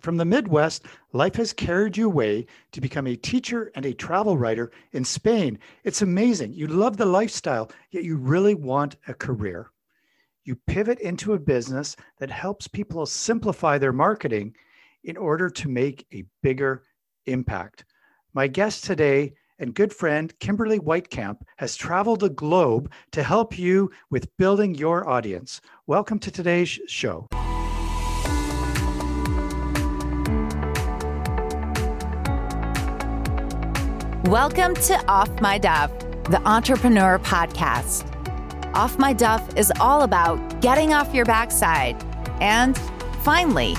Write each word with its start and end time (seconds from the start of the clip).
from 0.00 0.16
the 0.16 0.24
Midwest, 0.24 0.86
life 1.12 1.34
has 1.36 1.52
carried 1.52 1.96
you 1.96 2.06
away 2.06 2.46
to 2.72 2.80
become 2.80 3.06
a 3.06 3.16
teacher 3.16 3.70
and 3.74 3.84
a 3.84 3.94
travel 3.94 4.36
writer 4.36 4.72
in 4.92 5.04
Spain. 5.04 5.58
It's 5.84 6.02
amazing. 6.02 6.52
You 6.52 6.66
love 6.66 6.96
the 6.96 7.06
lifestyle, 7.06 7.70
yet 7.90 8.04
you 8.04 8.16
really 8.16 8.54
want 8.54 8.96
a 9.08 9.14
career. 9.14 9.70
You 10.44 10.56
pivot 10.66 11.00
into 11.00 11.34
a 11.34 11.38
business 11.38 11.96
that 12.18 12.30
helps 12.30 12.66
people 12.66 13.06
simplify 13.06 13.78
their 13.78 13.92
marketing 13.92 14.56
in 15.04 15.16
order 15.16 15.48
to 15.50 15.68
make 15.68 16.06
a 16.12 16.24
bigger 16.42 16.82
impact. 17.26 17.84
My 18.32 18.46
guest 18.46 18.84
today 18.84 19.34
and 19.58 19.74
good 19.74 19.92
friend 19.92 20.32
Kimberly 20.40 20.80
Weitkamp 20.80 21.42
has 21.56 21.76
traveled 21.76 22.20
the 22.20 22.30
globe 22.30 22.90
to 23.12 23.22
help 23.22 23.58
you 23.58 23.90
with 24.10 24.34
building 24.38 24.74
your 24.74 25.08
audience. 25.08 25.60
Welcome 25.86 26.18
to 26.20 26.30
today's 26.30 26.80
show. 26.86 27.28
Welcome 34.30 34.74
to 34.74 34.94
Off 35.08 35.40
My 35.40 35.58
Duff, 35.58 35.90
the 36.26 36.40
entrepreneur 36.46 37.18
podcast. 37.18 38.04
Off 38.76 38.96
My 38.96 39.12
Duff 39.12 39.56
is 39.56 39.72
all 39.80 40.02
about 40.02 40.60
getting 40.60 40.94
off 40.94 41.12
your 41.12 41.24
backside 41.24 42.00
and 42.40 42.78
finally 43.24 43.74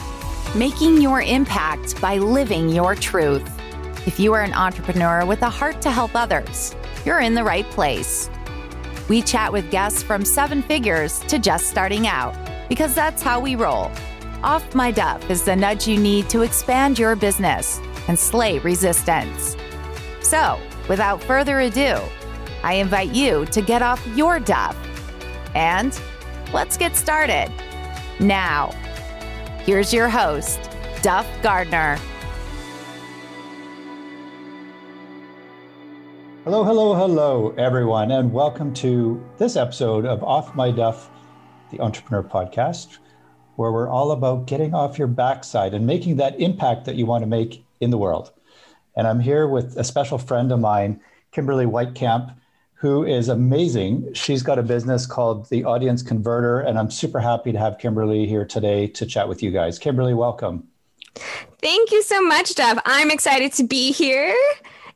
making 0.54 1.02
your 1.02 1.22
impact 1.22 2.02
by 2.02 2.18
living 2.18 2.68
your 2.68 2.96
truth. 2.96 3.50
If 4.06 4.20
you 4.20 4.34
are 4.34 4.42
an 4.42 4.52
entrepreneur 4.52 5.26
with 5.26 5.42
a 5.42 5.50
heart 5.50 5.82
to 5.84 5.90
help 5.90 6.16
others, 6.16 6.76
you're 7.06 7.22
in 7.22 7.34
the 7.34 7.46
right 7.46 7.66
place. 7.68 8.30
We 9.08 9.22
chat 9.22 9.54
with 9.54 9.72
guests 9.72 10.04
from 10.04 10.26
seven 10.26 10.64
figures 10.64 11.20
to 11.30 11.40
just 11.40 11.68
starting 11.68 12.08
out 12.08 12.36
because 12.68 12.94
that's 12.94 13.22
how 13.22 13.40
we 13.40 13.56
roll. 13.56 13.90
Off 14.44 14.76
My 14.76 14.92
Duff 14.92 15.30
is 15.32 15.44
the 15.44 15.56
nudge 15.56 15.88
you 15.88 15.98
need 15.98 16.30
to 16.30 16.42
expand 16.42 17.00
your 17.00 17.16
business 17.16 17.80
and 18.10 18.20
slay 18.20 18.60
resistance. 18.60 19.56
So, 20.32 20.58
without 20.88 21.22
further 21.22 21.60
ado, 21.60 22.00
I 22.64 22.76
invite 22.76 23.10
you 23.10 23.46
to 23.48 23.62
get 23.62 23.82
off 23.82 24.02
your 24.16 24.40
duff 24.40 24.78
and 25.56 26.00
let's 26.54 26.78
get 26.78 26.96
started. 26.96 27.52
Now, 28.22 28.70
here's 29.66 29.94
your 29.94 30.08
host, 30.08 30.58
Duff 31.02 31.28
Gardner. 31.44 31.98
Hello, 36.46 36.64
hello, 36.64 36.94
hello, 36.94 37.54
everyone, 37.58 38.12
and 38.12 38.32
welcome 38.32 38.74
to 38.76 39.22
this 39.38 39.58
episode 39.58 40.06
of 40.06 40.24
Off 40.24 40.56
My 40.56 40.72
Duff, 40.72 41.10
the 41.72 41.82
Entrepreneur 41.82 42.24
Podcast, 42.24 43.00
where 43.58 43.74
we're 43.74 43.90
all 43.90 44.12
about 44.12 44.48
getting 44.48 44.74
off 44.74 44.98
your 44.98 45.10
backside 45.10 45.74
and 45.74 45.86
making 45.86 46.16
that 46.16 46.40
impact 46.40 46.86
that 46.86 46.96
you 46.96 47.06
want 47.06 47.22
to 47.22 47.28
make 47.28 47.66
in 47.82 47.90
the 47.90 47.98
world. 47.98 48.32
And 48.96 49.08
I'm 49.08 49.20
here 49.20 49.48
with 49.48 49.78
a 49.78 49.84
special 49.84 50.18
friend 50.18 50.52
of 50.52 50.60
mine, 50.60 51.00
Kimberly 51.32 51.66
Weitkamp, 51.66 52.36
who 52.74 53.06
is 53.06 53.30
amazing. 53.30 54.14
She's 54.14 54.44
got 54.44 54.58
a 54.58 54.64
business 54.64 55.06
called 55.06 55.48
The 55.50 55.64
Audience 55.64 56.02
Converter, 56.02 56.60
and 56.60 56.80
I'm 56.80 56.90
super 56.90 57.20
happy 57.20 57.52
to 57.52 57.60
have 57.60 57.78
Kimberly 57.78 58.26
here 58.26 58.46
today 58.46 58.88
to 58.88 59.06
chat 59.06 59.30
with 59.30 59.44
you 59.44 59.52
guys. 59.52 59.78
Kimberly, 59.78 60.14
welcome. 60.14 60.68
Thank 61.62 61.92
you 61.92 62.02
so 62.02 62.22
much, 62.22 62.56
Deb. 62.56 62.80
I'm 62.86 63.12
excited 63.12 63.54
to 63.54 63.64
be 63.64 63.92
here. 63.92 64.36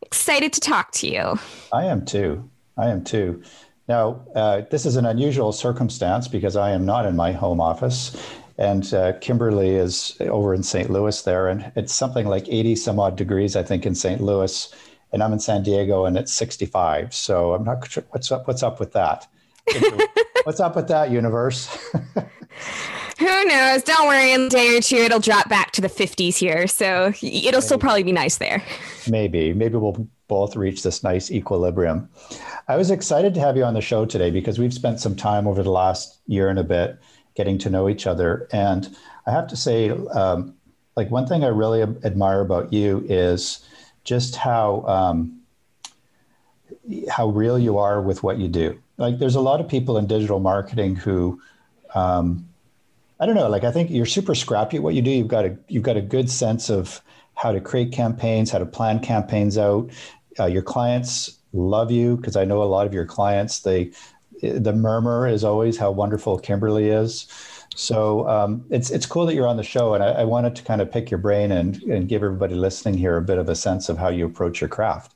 Excited 0.02 0.52
to 0.54 0.60
talk 0.60 0.92
to 0.94 1.08
you. 1.08 1.40
I 1.72 1.86
am 1.86 2.06
too. 2.06 2.50
I 2.78 2.90
am 2.90 3.04
too. 3.04 3.44
Now, 3.88 4.26
uh, 4.34 4.62
this 4.72 4.86
is 4.86 4.96
an 4.96 5.06
unusual 5.06 5.52
circumstance 5.52 6.28
because 6.28 6.56
I 6.56 6.72
am 6.72 6.86
not 6.86 7.06
in 7.06 7.16
my 7.16 7.32
home 7.32 7.62
office. 7.62 8.18
And 8.58 8.94
uh, 8.94 9.14
Kimberly 9.20 9.72
is 9.72 10.16
over 10.22 10.54
in 10.54 10.64
St. 10.64 10.90
Louis 10.90 11.22
there, 11.24 11.50
and 11.50 11.72
it's 11.76 11.94
something 11.94 12.28
like 12.28 12.48
80 12.48 12.76
some 12.76 13.00
odd 13.00 13.16
degrees, 13.18 13.56
I 13.56 13.64
think, 13.64 13.86
in 13.86 13.96
St. 13.96 14.22
Louis. 14.22 14.74
And 15.12 15.22
I'm 15.22 15.34
in 15.34 15.40
San 15.40 15.64
Diego, 15.64 16.06
and 16.06 16.18
it's 16.18 16.34
65. 16.34 17.14
So 17.14 17.54
I'm 17.54 17.64
not 17.64 17.88
sure 17.90 18.04
what's 18.10 18.32
up. 18.32 18.48
What's 18.48 18.64
up 18.64 18.80
with 18.80 18.94
that? 18.94 19.28
what's 20.44 20.60
up 20.60 20.76
with 20.76 20.88
that 20.88 21.12
universe? 21.12 21.68
Who 23.20 23.46
knows? 23.46 23.82
Don't 23.84 24.08
worry. 24.08 24.34
In 24.34 24.42
a 24.42 24.50
day 24.50 24.78
or 24.78 24.82
two, 24.82 24.98
it'll 24.98 25.20
drop 25.20 25.48
back 25.48 25.72
to 25.72 25.82
the 25.82 25.88
50s 25.88 26.38
here. 26.38 26.68
So 26.68 27.14
it'll 27.22 27.52
maybe. 27.52 27.62
still 27.62 27.78
probably 27.78 28.04
be 28.04 28.12
nice 28.12 28.38
there. 28.38 28.62
Maybe. 29.10 29.54
Maybe 29.54 29.78
we'll 29.78 30.08
both 30.28 30.56
reach 30.56 30.84
this 30.84 31.04
nice 31.04 31.32
equilibrium. 31.32 32.10
I 32.68 32.76
was 32.78 32.92
excited 32.92 33.34
to 33.36 33.40
have 33.40 33.56
you 33.56 33.64
on 33.64 33.74
the 33.74 33.82
show 33.82 34.06
today 34.06 34.32
because 34.32 34.60
we've 34.60 34.74
spent 34.74 35.00
some 35.00 35.16
time 35.16 35.48
over 35.48 35.64
the 35.64 35.72
last 35.72 36.20
year 36.28 36.50
and 36.50 36.60
a 36.60 36.64
bit 36.64 37.00
getting 37.36 37.58
to 37.60 37.70
know 37.70 37.90
each 37.90 38.08
other. 38.08 38.48
And 38.52 38.96
I 39.28 39.32
have 39.32 39.48
to 39.48 39.56
say, 39.56 39.90
um, 39.90 40.56
like 40.96 41.12
one 41.12 41.28
thing 41.28 41.44
I 41.44 41.48
really 41.48 41.82
admire 41.82 42.42
about 42.42 42.72
you 42.72 43.06
is 43.10 43.66
just 44.04 44.36
how 44.36 44.86
um, 44.88 45.42
how 47.10 47.28
real 47.30 47.60
you 47.60 47.78
are 47.78 48.02
with 48.02 48.24
what 48.24 48.38
you 48.38 48.48
do. 48.48 48.80
Like, 48.98 49.20
there's 49.20 49.36
a 49.36 49.42
lot 49.42 49.60
of 49.60 49.68
people 49.68 49.98
in 49.98 50.08
digital 50.08 50.40
marketing 50.40 50.96
who, 50.96 51.42
um, 51.94 52.48
I 53.20 53.26
don't 53.26 53.36
know. 53.36 53.50
Like, 53.50 53.64
I 53.64 53.72
think 53.72 53.90
you're 53.90 54.06
super 54.06 54.36
scrappy 54.36 54.78
at 54.78 54.84
what 54.84 54.94
you 54.94 55.02
do. 55.02 55.12
You've 55.12 55.28
got 55.28 55.46
a 55.46 55.58
you've 55.68 55.84
got 55.84 55.98
a 55.98 56.02
good 56.02 56.30
sense 56.30 56.70
of 56.70 57.02
how 57.34 57.52
to 57.52 57.60
create 57.60 57.92
campaigns, 57.92 58.52
how 58.52 58.60
to 58.60 58.66
plan 58.66 59.00
campaigns 59.00 59.58
out. 59.58 59.90
Uh, 60.40 60.46
your 60.46 60.62
clients 60.62 61.38
love 61.54 61.92
you 61.92 62.18
because 62.18 62.36
I 62.36 62.46
know 62.46 62.62
a 62.62 62.66
lot 62.66 62.86
of 62.86 62.94
your 62.94 63.06
clients 63.06 63.60
they 63.60 63.92
the 64.52 64.74
murmur 64.74 65.28
is 65.28 65.44
always 65.44 65.78
how 65.78 65.92
wonderful 65.92 66.40
Kimberly 66.40 66.90
is. 66.90 67.28
So 67.76 68.28
um, 68.28 68.66
it's 68.70 68.90
it's 68.90 69.06
cool 69.06 69.26
that 69.26 69.36
you're 69.36 69.48
on 69.48 69.58
the 69.58 69.64
show, 69.64 69.94
and 69.94 70.04
I, 70.04 70.08
I, 70.08 70.24
wanted 70.24 70.56
to 70.56 70.64
kind 70.64 70.82
of 70.82 70.90
pick 70.90 71.12
your 71.12 71.18
brain 71.18 71.52
and 71.52 71.82
and 71.84 72.08
give 72.08 72.24
everybody 72.24 72.56
listening 72.56 72.98
here 72.98 73.18
a 73.18 73.22
bit 73.22 73.38
of 73.38 73.50
a 73.50 73.56
sense 73.56 73.90
of 73.90 73.98
how 73.98 74.08
you 74.08 74.26
approach 74.26 74.62
your 74.62 74.70
craft. 74.70 75.14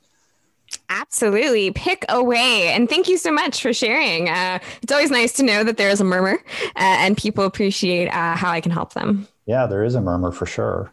Absolutely, 0.90 1.70
pick 1.70 2.04
away, 2.10 2.68
and 2.68 2.88
thank 2.88 3.08
you 3.08 3.16
so 3.16 3.32
much 3.32 3.62
for 3.62 3.72
sharing. 3.72 4.28
Uh, 4.28 4.58
it's 4.82 4.92
always 4.92 5.10
nice 5.10 5.32
to 5.34 5.42
know 5.42 5.64
that 5.64 5.78
there 5.78 5.88
is 5.88 6.02
a 6.02 6.04
murmur, 6.04 6.38
uh, 6.62 6.70
and 6.76 7.16
people 7.16 7.44
appreciate 7.44 8.08
uh, 8.08 8.36
how 8.36 8.50
I 8.50 8.60
can 8.60 8.72
help 8.72 8.92
them. 8.92 9.26
Yeah, 9.46 9.66
there 9.66 9.82
is 9.82 9.94
a 9.94 10.00
murmur 10.00 10.30
for 10.30 10.46
sure. 10.46 10.92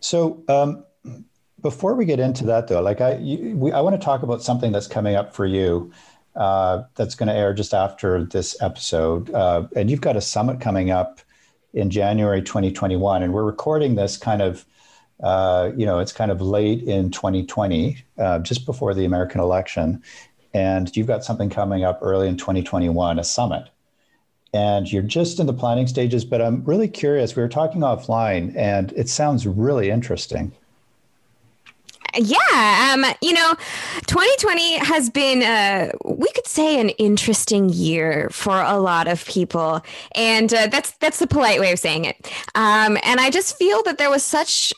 So. 0.00 0.42
Um, 0.48 0.84
before 1.60 1.94
we 1.94 2.04
get 2.04 2.20
into 2.20 2.44
that, 2.44 2.68
though, 2.68 2.82
like 2.82 3.00
I, 3.00 3.16
you, 3.16 3.56
we, 3.56 3.72
I 3.72 3.80
want 3.80 3.98
to 3.98 4.04
talk 4.04 4.22
about 4.22 4.42
something 4.42 4.70
that's 4.70 4.86
coming 4.86 5.16
up 5.16 5.34
for 5.34 5.46
you 5.46 5.90
uh, 6.36 6.82
that's 6.94 7.14
going 7.14 7.28
to 7.28 7.34
air 7.34 7.54
just 7.54 7.74
after 7.74 8.24
this 8.24 8.60
episode. 8.60 9.32
Uh, 9.32 9.68
and 9.76 9.90
you've 9.90 10.00
got 10.00 10.16
a 10.16 10.20
summit 10.20 10.60
coming 10.60 10.90
up 10.90 11.20
in 11.72 11.90
January 11.90 12.42
2021, 12.42 13.22
and 13.22 13.32
we're 13.32 13.44
recording 13.44 13.94
this 13.94 14.16
kind 14.16 14.42
of, 14.42 14.64
uh, 15.22 15.70
you 15.76 15.86
know, 15.86 15.98
it's 15.98 16.12
kind 16.12 16.30
of 16.30 16.40
late 16.40 16.82
in 16.82 17.10
2020, 17.10 17.98
uh, 18.18 18.38
just 18.40 18.66
before 18.66 18.94
the 18.94 19.04
American 19.04 19.40
election. 19.40 20.02
And 20.52 20.94
you've 20.96 21.08
got 21.08 21.24
something 21.24 21.50
coming 21.50 21.84
up 21.84 21.98
early 22.00 22.28
in 22.28 22.36
2021, 22.36 23.18
a 23.18 23.24
summit. 23.24 23.68
And 24.52 24.90
you're 24.90 25.02
just 25.02 25.40
in 25.40 25.46
the 25.46 25.52
planning 25.52 25.88
stages, 25.88 26.24
but 26.24 26.40
I'm 26.40 26.62
really 26.64 26.86
curious. 26.86 27.34
We 27.34 27.42
were 27.42 27.48
talking 27.48 27.80
offline, 27.80 28.54
and 28.56 28.92
it 28.92 29.08
sounds 29.08 29.48
really 29.48 29.90
interesting 29.90 30.52
yeah 32.16 32.92
um 32.92 33.04
you 33.20 33.32
know 33.32 33.54
2020 34.06 34.78
has 34.78 35.10
been 35.10 35.42
uh 35.42 35.90
we 36.04 36.30
could 36.32 36.46
say 36.46 36.80
an 36.80 36.90
interesting 36.90 37.68
year 37.68 38.28
for 38.30 38.60
a 38.62 38.78
lot 38.78 39.08
of 39.08 39.24
people 39.26 39.80
and 40.14 40.52
uh, 40.54 40.66
that's 40.68 40.92
that's 40.98 41.18
the 41.18 41.26
polite 41.26 41.60
way 41.60 41.72
of 41.72 41.78
saying 41.78 42.04
it 42.04 42.30
um 42.54 42.96
and 43.02 43.20
i 43.20 43.30
just 43.30 43.56
feel 43.56 43.82
that 43.82 43.98
there 43.98 44.10
was 44.10 44.22
such 44.22 44.72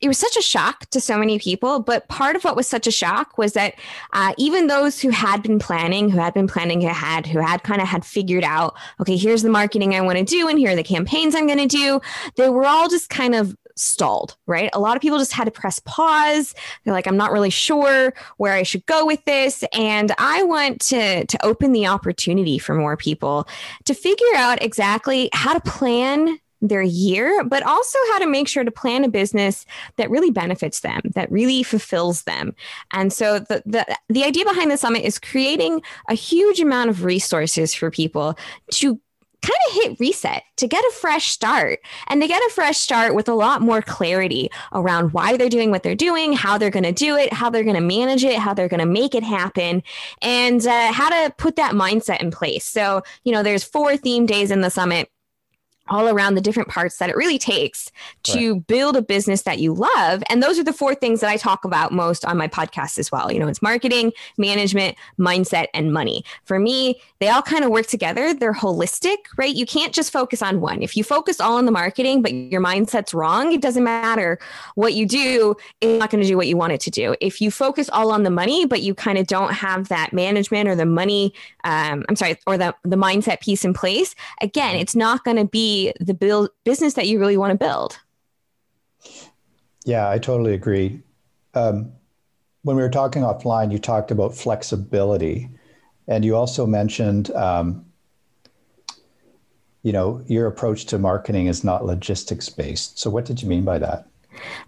it 0.00 0.08
was 0.08 0.18
such 0.18 0.36
a 0.36 0.42
shock 0.42 0.86
to 0.90 1.00
so 1.00 1.18
many 1.18 1.38
people. 1.38 1.80
But 1.80 2.08
part 2.08 2.36
of 2.36 2.44
what 2.44 2.56
was 2.56 2.68
such 2.68 2.86
a 2.86 2.90
shock 2.90 3.38
was 3.38 3.54
that 3.54 3.74
uh, 4.12 4.34
even 4.36 4.66
those 4.66 5.00
who 5.00 5.10
had 5.10 5.42
been 5.42 5.58
planning, 5.58 6.10
who 6.10 6.18
had 6.18 6.34
been 6.34 6.46
planning 6.46 6.84
ahead, 6.84 7.26
who 7.26 7.40
had 7.40 7.62
kind 7.62 7.80
of 7.80 7.88
had 7.88 8.04
figured 8.04 8.44
out, 8.44 8.76
okay, 9.00 9.16
here's 9.16 9.42
the 9.42 9.48
marketing 9.48 9.94
I 9.94 10.02
want 10.02 10.18
to 10.18 10.24
do, 10.24 10.48
and 10.48 10.58
here 10.58 10.72
are 10.72 10.76
the 10.76 10.82
campaigns 10.82 11.34
I'm 11.34 11.46
going 11.46 11.66
to 11.66 11.66
do, 11.66 12.00
they 12.36 12.48
were 12.48 12.66
all 12.66 12.88
just 12.88 13.08
kind 13.08 13.34
of 13.34 13.56
stalled, 13.76 14.36
right? 14.46 14.70
A 14.72 14.80
lot 14.80 14.96
of 14.96 15.02
people 15.02 15.18
just 15.18 15.32
had 15.32 15.44
to 15.44 15.50
press 15.50 15.78
pause. 15.80 16.54
They're 16.84 16.94
like, 16.94 17.06
I'm 17.06 17.16
not 17.16 17.32
really 17.32 17.50
sure 17.50 18.14
where 18.38 18.54
I 18.54 18.62
should 18.62 18.84
go 18.86 19.06
with 19.06 19.24
this. 19.24 19.62
And 19.72 20.12
I 20.18 20.42
want 20.42 20.80
to, 20.82 21.26
to 21.26 21.46
open 21.46 21.72
the 21.72 21.86
opportunity 21.86 22.58
for 22.58 22.74
more 22.74 22.96
people 22.96 23.46
to 23.84 23.94
figure 23.94 24.34
out 24.36 24.62
exactly 24.62 25.28
how 25.32 25.52
to 25.52 25.60
plan 25.60 26.38
their 26.62 26.82
year, 26.82 27.44
but 27.44 27.62
also 27.62 27.98
how 28.12 28.18
to 28.18 28.26
make 28.26 28.48
sure 28.48 28.64
to 28.64 28.70
plan 28.70 29.04
a 29.04 29.08
business 29.08 29.66
that 29.96 30.10
really 30.10 30.30
benefits 30.30 30.80
them, 30.80 31.00
that 31.14 31.30
really 31.30 31.62
fulfills 31.62 32.22
them. 32.22 32.54
And 32.92 33.12
so 33.12 33.38
the 33.38 33.62
the, 33.66 33.98
the 34.08 34.24
idea 34.24 34.44
behind 34.44 34.70
the 34.70 34.78
summit 34.78 35.04
is 35.04 35.18
creating 35.18 35.82
a 36.08 36.14
huge 36.14 36.60
amount 36.60 36.90
of 36.90 37.04
resources 37.04 37.74
for 37.74 37.90
people 37.90 38.38
to 38.72 38.98
kind 39.46 39.60
of 39.68 39.74
hit 39.74 40.00
reset 40.00 40.42
to 40.56 40.66
get 40.66 40.84
a 40.84 40.92
fresh 40.92 41.28
start 41.28 41.80
and 42.08 42.20
to 42.20 42.28
get 42.28 42.42
a 42.42 42.50
fresh 42.52 42.78
start 42.78 43.14
with 43.14 43.28
a 43.28 43.34
lot 43.34 43.62
more 43.62 43.80
clarity 43.80 44.50
around 44.72 45.12
why 45.12 45.36
they're 45.36 45.48
doing 45.48 45.70
what 45.70 45.82
they're 45.82 45.94
doing, 45.94 46.32
how 46.32 46.58
they're 46.58 46.70
going 46.70 46.82
to 46.82 46.92
do 46.92 47.16
it, 47.16 47.32
how 47.32 47.48
they're 47.48 47.64
going 47.64 47.76
to 47.76 47.80
manage 47.80 48.24
it, 48.24 48.38
how 48.38 48.52
they're 48.52 48.68
going 48.68 48.80
to 48.80 48.86
make 48.86 49.14
it 49.14 49.22
happen, 49.22 49.82
and 50.20 50.66
uh, 50.66 50.92
how 50.92 51.08
to 51.08 51.32
put 51.36 51.56
that 51.56 51.74
mindset 51.74 52.20
in 52.20 52.30
place. 52.30 52.64
So, 52.64 53.02
you 53.24 53.32
know, 53.32 53.42
there's 53.42 53.62
four 53.62 53.96
theme 53.96 54.26
days 54.26 54.50
in 54.50 54.62
the 54.62 54.70
summit 54.70 55.10
all 55.88 56.08
around 56.08 56.34
the 56.34 56.40
different 56.40 56.68
parts 56.68 56.98
that 56.98 57.10
it 57.10 57.16
really 57.16 57.38
takes 57.38 57.90
to 58.24 58.54
right. 58.54 58.66
build 58.66 58.96
a 58.96 59.02
business 59.02 59.42
that 59.42 59.58
you 59.58 59.72
love. 59.72 60.22
And 60.28 60.42
those 60.42 60.58
are 60.58 60.64
the 60.64 60.72
four 60.72 60.94
things 60.94 61.20
that 61.20 61.30
I 61.30 61.36
talk 61.36 61.64
about 61.64 61.92
most 61.92 62.24
on 62.24 62.36
my 62.36 62.48
podcast 62.48 62.98
as 62.98 63.12
well. 63.12 63.30
You 63.32 63.38
know, 63.38 63.48
it's 63.48 63.62
marketing, 63.62 64.12
management, 64.38 64.96
mindset, 65.18 65.66
and 65.74 65.92
money. 65.92 66.24
For 66.44 66.58
me, 66.58 67.00
they 67.20 67.28
all 67.28 67.42
kind 67.42 67.64
of 67.64 67.70
work 67.70 67.86
together. 67.86 68.34
They're 68.34 68.52
holistic, 68.52 69.16
right? 69.36 69.54
You 69.54 69.66
can't 69.66 69.92
just 69.92 70.12
focus 70.12 70.42
on 70.42 70.60
one. 70.60 70.82
If 70.82 70.96
you 70.96 71.04
focus 71.04 71.40
all 71.40 71.56
on 71.56 71.64
the 71.64 71.72
marketing, 71.72 72.22
but 72.22 72.32
your 72.32 72.60
mindset's 72.60 73.14
wrong, 73.14 73.52
it 73.52 73.60
doesn't 73.60 73.84
matter 73.84 74.38
what 74.74 74.94
you 74.94 75.06
do, 75.06 75.54
it's 75.80 75.98
not 75.98 76.10
going 76.10 76.22
to 76.22 76.28
do 76.28 76.36
what 76.36 76.46
you 76.46 76.56
want 76.56 76.72
it 76.72 76.80
to 76.80 76.90
do. 76.90 77.14
If 77.20 77.40
you 77.40 77.50
focus 77.50 77.88
all 77.90 78.10
on 78.10 78.22
the 78.22 78.30
money, 78.30 78.66
but 78.66 78.82
you 78.82 78.94
kind 78.94 79.18
of 79.18 79.26
don't 79.26 79.52
have 79.52 79.88
that 79.88 80.12
management 80.12 80.68
or 80.68 80.74
the 80.74 80.86
money, 80.86 81.32
um, 81.64 82.04
I'm 82.08 82.16
sorry, 82.16 82.38
or 82.46 82.58
the, 82.58 82.74
the 82.82 82.96
mindset 82.96 83.40
piece 83.40 83.64
in 83.64 83.72
place, 83.72 84.14
again, 84.40 84.76
it's 84.76 84.94
not 84.94 85.24
going 85.24 85.36
to 85.36 85.44
be 85.44 85.75
the 86.00 86.14
build 86.14 86.50
business 86.64 86.94
that 86.94 87.06
you 87.06 87.18
really 87.18 87.36
want 87.36 87.52
to 87.52 87.58
build. 87.58 87.98
Yeah, 89.84 90.10
I 90.10 90.18
totally 90.18 90.54
agree. 90.54 91.02
Um, 91.54 91.92
when 92.62 92.76
we 92.76 92.82
were 92.82 92.90
talking 92.90 93.22
offline, 93.22 93.70
you 93.70 93.78
talked 93.78 94.10
about 94.10 94.34
flexibility, 94.34 95.48
and 96.08 96.24
you 96.24 96.34
also 96.34 96.66
mentioned, 96.66 97.30
um, 97.30 97.84
you 99.82 99.92
know, 99.92 100.22
your 100.26 100.48
approach 100.48 100.86
to 100.86 100.98
marketing 100.98 101.46
is 101.46 101.62
not 101.62 101.84
logistics 101.84 102.48
based. 102.48 102.98
So, 102.98 103.08
what 103.08 103.24
did 103.24 103.40
you 103.40 103.48
mean 103.48 103.64
by 103.64 103.78
that? 103.78 104.08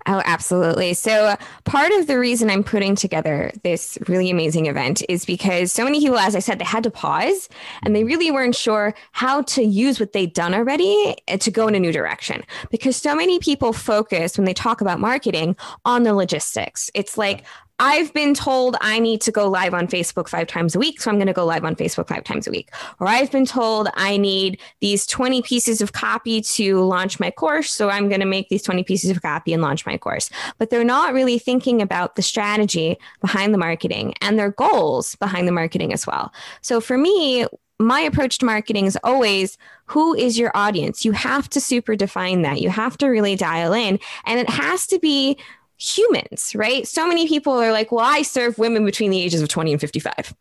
Oh, 0.06 0.22
absolutely. 0.24 0.94
So, 0.94 1.36
part 1.64 1.92
of 1.92 2.06
the 2.06 2.18
reason 2.18 2.50
I'm 2.50 2.64
putting 2.64 2.94
together 2.94 3.52
this 3.62 3.98
really 4.08 4.30
amazing 4.30 4.66
event 4.66 5.02
is 5.08 5.24
because 5.24 5.72
so 5.72 5.84
many 5.84 6.00
people, 6.00 6.18
as 6.18 6.34
I 6.34 6.40
said, 6.40 6.58
they 6.58 6.64
had 6.64 6.84
to 6.84 6.90
pause 6.90 7.48
and 7.82 7.94
they 7.94 8.04
really 8.04 8.30
weren't 8.30 8.56
sure 8.56 8.94
how 9.12 9.42
to 9.42 9.62
use 9.62 10.00
what 10.00 10.12
they'd 10.12 10.32
done 10.32 10.54
already 10.54 11.16
eh, 11.28 11.36
to 11.36 11.50
go 11.50 11.68
in 11.68 11.74
a 11.74 11.80
new 11.80 11.92
direction. 11.92 12.42
Because 12.70 12.96
so 12.96 13.14
many 13.14 13.38
people 13.38 13.72
focus 13.72 14.38
when 14.38 14.44
they 14.44 14.54
talk 14.54 14.80
about 14.80 15.00
marketing 15.00 15.56
on 15.84 16.02
the 16.02 16.14
logistics. 16.14 16.90
It's 16.94 17.18
like, 17.18 17.44
I've 17.78 18.12
been 18.12 18.34
told 18.34 18.76
I 18.80 18.98
need 18.98 19.20
to 19.22 19.32
go 19.32 19.48
live 19.48 19.72
on 19.72 19.86
Facebook 19.86 20.28
five 20.28 20.48
times 20.48 20.74
a 20.74 20.78
week, 20.78 21.00
so 21.00 21.10
I'm 21.10 21.16
going 21.16 21.28
to 21.28 21.32
go 21.32 21.44
live 21.44 21.64
on 21.64 21.76
Facebook 21.76 22.08
five 22.08 22.24
times 22.24 22.46
a 22.46 22.50
week. 22.50 22.70
Or 22.98 23.06
I've 23.06 23.30
been 23.30 23.46
told 23.46 23.88
I 23.94 24.16
need 24.16 24.60
these 24.80 25.06
20 25.06 25.42
pieces 25.42 25.80
of 25.80 25.92
copy 25.92 26.40
to 26.40 26.80
launch 26.80 27.20
my 27.20 27.30
course, 27.30 27.70
so 27.72 27.88
I'm 27.88 28.08
going 28.08 28.20
to 28.20 28.26
make 28.26 28.48
these 28.48 28.62
20 28.62 28.82
pieces 28.82 29.10
of 29.10 29.22
copy 29.22 29.52
and 29.52 29.62
launch 29.62 29.86
my 29.86 29.96
course. 29.96 30.30
But 30.58 30.70
they're 30.70 30.84
not 30.84 31.14
really 31.14 31.38
thinking 31.38 31.80
about 31.80 32.16
the 32.16 32.22
strategy 32.22 32.96
behind 33.20 33.54
the 33.54 33.58
marketing 33.58 34.14
and 34.20 34.38
their 34.38 34.50
goals 34.50 35.14
behind 35.16 35.46
the 35.46 35.52
marketing 35.52 35.92
as 35.92 36.06
well. 36.06 36.32
So 36.62 36.80
for 36.80 36.98
me, 36.98 37.46
my 37.78 38.00
approach 38.00 38.38
to 38.38 38.44
marketing 38.44 38.86
is 38.86 38.98
always 39.04 39.56
who 39.86 40.14
is 40.14 40.38
your 40.38 40.50
audience? 40.54 41.04
You 41.04 41.12
have 41.12 41.48
to 41.50 41.60
super 41.60 41.94
define 41.94 42.42
that. 42.42 42.60
You 42.60 42.70
have 42.70 42.98
to 42.98 43.06
really 43.06 43.36
dial 43.36 43.72
in, 43.72 44.00
and 44.26 44.40
it 44.40 44.50
has 44.50 44.86
to 44.88 44.98
be 44.98 45.38
humans, 45.78 46.54
right? 46.56 46.86
So 46.88 47.06
many 47.06 47.28
people 47.28 47.52
are 47.52 47.70
like, 47.70 47.92
well, 47.92 48.04
I 48.04 48.22
serve 48.22 48.58
women 48.58 48.84
between 48.84 49.10
the 49.10 49.20
ages 49.20 49.40
of 49.40 49.48
20 49.48 49.72
and 49.72 49.80
55. 49.80 50.34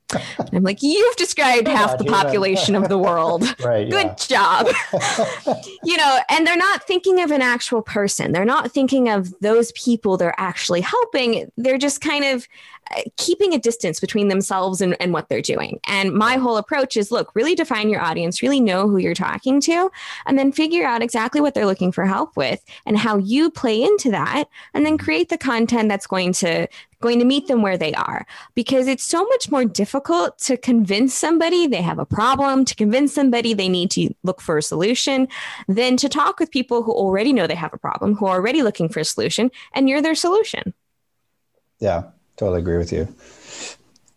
I'm 0.52 0.64
like, 0.64 0.82
you've 0.82 1.16
described 1.16 1.68
half 1.68 1.98
the 2.00 2.06
population 2.06 2.76
of 2.76 2.90
the 2.90 2.98
world. 2.98 3.44
right, 3.64 3.90
Good 3.90 4.18
job. 4.18 4.68
you 5.84 5.96
know, 5.96 6.20
and 6.30 6.46
they're 6.46 6.58
not 6.58 6.88
thinking 6.88 7.22
of 7.22 7.30
an 7.30 7.44
actual 7.44 7.84
person. 7.84 8.32
They're 8.32 8.46
not 8.46 8.72
thinking 8.72 9.10
of 9.10 9.34
those 9.40 9.72
people 9.74 10.18
they're 10.18 10.40
actually 10.40 10.82
helping. 10.82 11.52
They're 11.56 11.78
just 11.78 12.02
kind 12.02 12.26
of 12.26 12.48
uh, 12.96 13.02
keeping 13.18 13.54
a 13.54 13.60
distance 13.60 14.00
between 14.00 14.30
themselves 14.30 14.82
and, 14.82 14.96
and 15.00 15.12
what 15.12 15.30
they're 15.30 15.42
doing. 15.42 15.80
And 15.88 16.14
my 16.14 16.36
whole 16.36 16.58
approach 16.58 16.96
is 16.96 17.12
look, 17.12 17.36
really 17.36 17.54
define 17.54 17.90
your 17.90 18.02
audience, 18.02 18.42
really 18.42 18.62
know 18.62 18.88
who 18.88 18.98
you're 18.98 19.14
talking 19.14 19.60
to, 19.62 19.92
and 20.26 20.40
then 20.40 20.52
figure 20.52 20.86
out 20.86 21.02
exactly 21.02 21.42
what 21.42 21.54
they're 21.54 21.66
looking 21.66 21.92
for 21.92 22.06
help 22.06 22.38
with 22.38 22.64
and 22.86 22.98
how 22.98 23.18
you 23.18 23.52
play 23.52 23.84
into 23.84 24.10
that, 24.12 24.46
and 24.74 24.86
then 24.86 24.98
mm-hmm. 24.98 25.04
create 25.04 25.27
the 25.30 25.38
content 25.38 25.90
that's 25.90 26.08
going 26.08 26.34
to 26.34 26.68
going 27.00 27.20
to 27.20 27.26
meet 27.26 27.48
them 27.48 27.62
where 27.62 27.78
they 27.78 27.94
are 27.94 28.26
because 28.56 28.88
it's 28.88 29.04
so 29.04 29.24
much 29.26 29.52
more 29.52 29.64
difficult 29.66 30.38
to 30.40 30.58
convince 30.58 31.14
somebody 31.14 31.68
they 31.68 31.82
have 31.82 32.00
a 32.00 32.06
problem 32.06 32.66
to 32.66 32.74
convince 32.74 33.14
somebody 33.14 33.54
they 33.54 33.70
need 33.70 33.92
to 33.92 34.12
look 34.24 34.42
for 34.42 34.58
a 34.58 34.64
solution 34.64 35.28
than 35.68 35.96
to 35.96 36.10
talk 36.10 36.40
with 36.40 36.50
people 36.50 36.82
who 36.82 36.92
already 36.92 37.32
know 37.32 37.46
they 37.46 37.54
have 37.54 37.74
a 37.74 37.78
problem 37.78 38.16
who 38.16 38.26
are 38.26 38.38
already 38.38 38.64
looking 38.64 38.90
for 38.90 39.00
a 39.00 39.06
solution 39.06 39.52
and 39.74 39.88
you're 39.88 40.02
their 40.02 40.16
solution 40.16 40.74
yeah 41.80 42.04
totally 42.38 42.60
agree 42.60 42.78
with 42.78 42.94
you. 42.94 43.08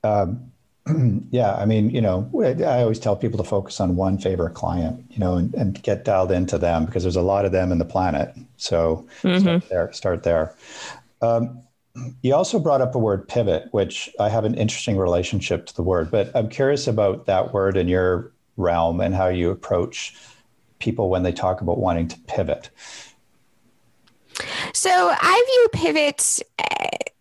Um, 0.04 0.52
yeah, 1.30 1.54
I 1.54 1.66
mean, 1.66 1.90
you 1.90 2.00
know, 2.00 2.30
I 2.44 2.82
always 2.82 2.98
tell 2.98 3.16
people 3.16 3.38
to 3.38 3.44
focus 3.44 3.80
on 3.80 3.96
one 3.96 4.18
favorite 4.18 4.54
client, 4.54 5.04
you 5.10 5.18
know, 5.18 5.36
and, 5.36 5.52
and 5.54 5.82
get 5.82 6.04
dialed 6.04 6.30
into 6.30 6.58
them 6.58 6.84
because 6.86 7.02
there's 7.02 7.16
a 7.16 7.22
lot 7.22 7.44
of 7.44 7.52
them 7.52 7.72
in 7.72 7.78
the 7.78 7.84
planet. 7.84 8.34
So 8.56 9.06
mm-hmm. 9.22 9.40
start 9.40 9.68
there. 9.68 9.92
Start 9.92 10.22
there. 10.22 10.54
Um, 11.22 11.62
you 12.22 12.34
also 12.34 12.58
brought 12.58 12.80
up 12.80 12.94
a 12.94 12.98
word 12.98 13.28
pivot, 13.28 13.68
which 13.72 14.10
I 14.18 14.28
have 14.28 14.44
an 14.44 14.54
interesting 14.54 14.96
relationship 14.96 15.66
to 15.66 15.76
the 15.76 15.82
word, 15.82 16.10
but 16.10 16.30
I'm 16.34 16.48
curious 16.48 16.86
about 16.86 17.26
that 17.26 17.52
word 17.52 17.76
in 17.76 17.88
your 17.88 18.32
realm 18.56 19.00
and 19.00 19.14
how 19.14 19.28
you 19.28 19.50
approach 19.50 20.14
people 20.78 21.10
when 21.10 21.22
they 21.22 21.32
talk 21.32 21.60
about 21.60 21.78
wanting 21.78 22.08
to 22.08 22.18
pivot. 22.20 22.70
So 24.72 24.90
I 24.90 25.44
view 25.46 25.82
pivot 25.82 26.40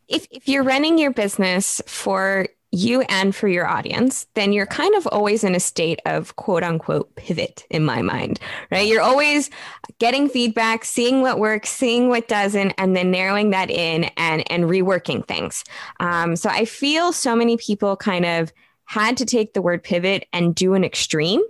if, 0.07 0.27
if 0.31 0.47
you're 0.47 0.63
running 0.63 0.97
your 0.97 1.11
business 1.11 1.81
for 1.85 2.47
you 2.71 3.01
and 3.01 3.35
for 3.35 3.47
your 3.47 3.67
audience, 3.67 4.27
then 4.35 4.53
you're 4.53 4.65
kind 4.67 4.93
of 4.95 5.07
always 5.07 5.43
in 5.43 5.55
a 5.55 5.59
state 5.59 5.99
of 6.05 6.35
quote 6.35 6.63
unquote 6.63 7.15
pivot 7.15 7.65
in 7.69 7.83
my 7.83 8.01
mind, 8.01 8.39
right? 8.71 8.87
You're 8.87 9.01
always 9.01 9.49
getting 9.97 10.29
feedback, 10.29 10.85
seeing 10.85 11.21
what 11.21 11.39
works, 11.39 11.69
seeing 11.69 12.09
what 12.09 12.27
doesn't, 12.27 12.73
and 12.77 12.95
then 12.95 13.11
narrowing 13.11 13.49
that 13.51 13.71
in 13.71 14.05
and, 14.17 14.49
and 14.51 14.65
reworking 14.65 15.27
things. 15.27 15.63
Um, 15.99 16.35
so 16.35 16.49
I 16.49 16.65
feel 16.65 17.11
so 17.11 17.35
many 17.35 17.57
people 17.57 17.95
kind 17.95 18.25
of 18.25 18.53
had 18.85 19.17
to 19.17 19.25
take 19.25 19.53
the 19.53 19.61
word 19.61 19.83
pivot 19.83 20.27
and 20.33 20.53
do 20.53 20.73
an 20.73 20.83
extreme 20.83 21.41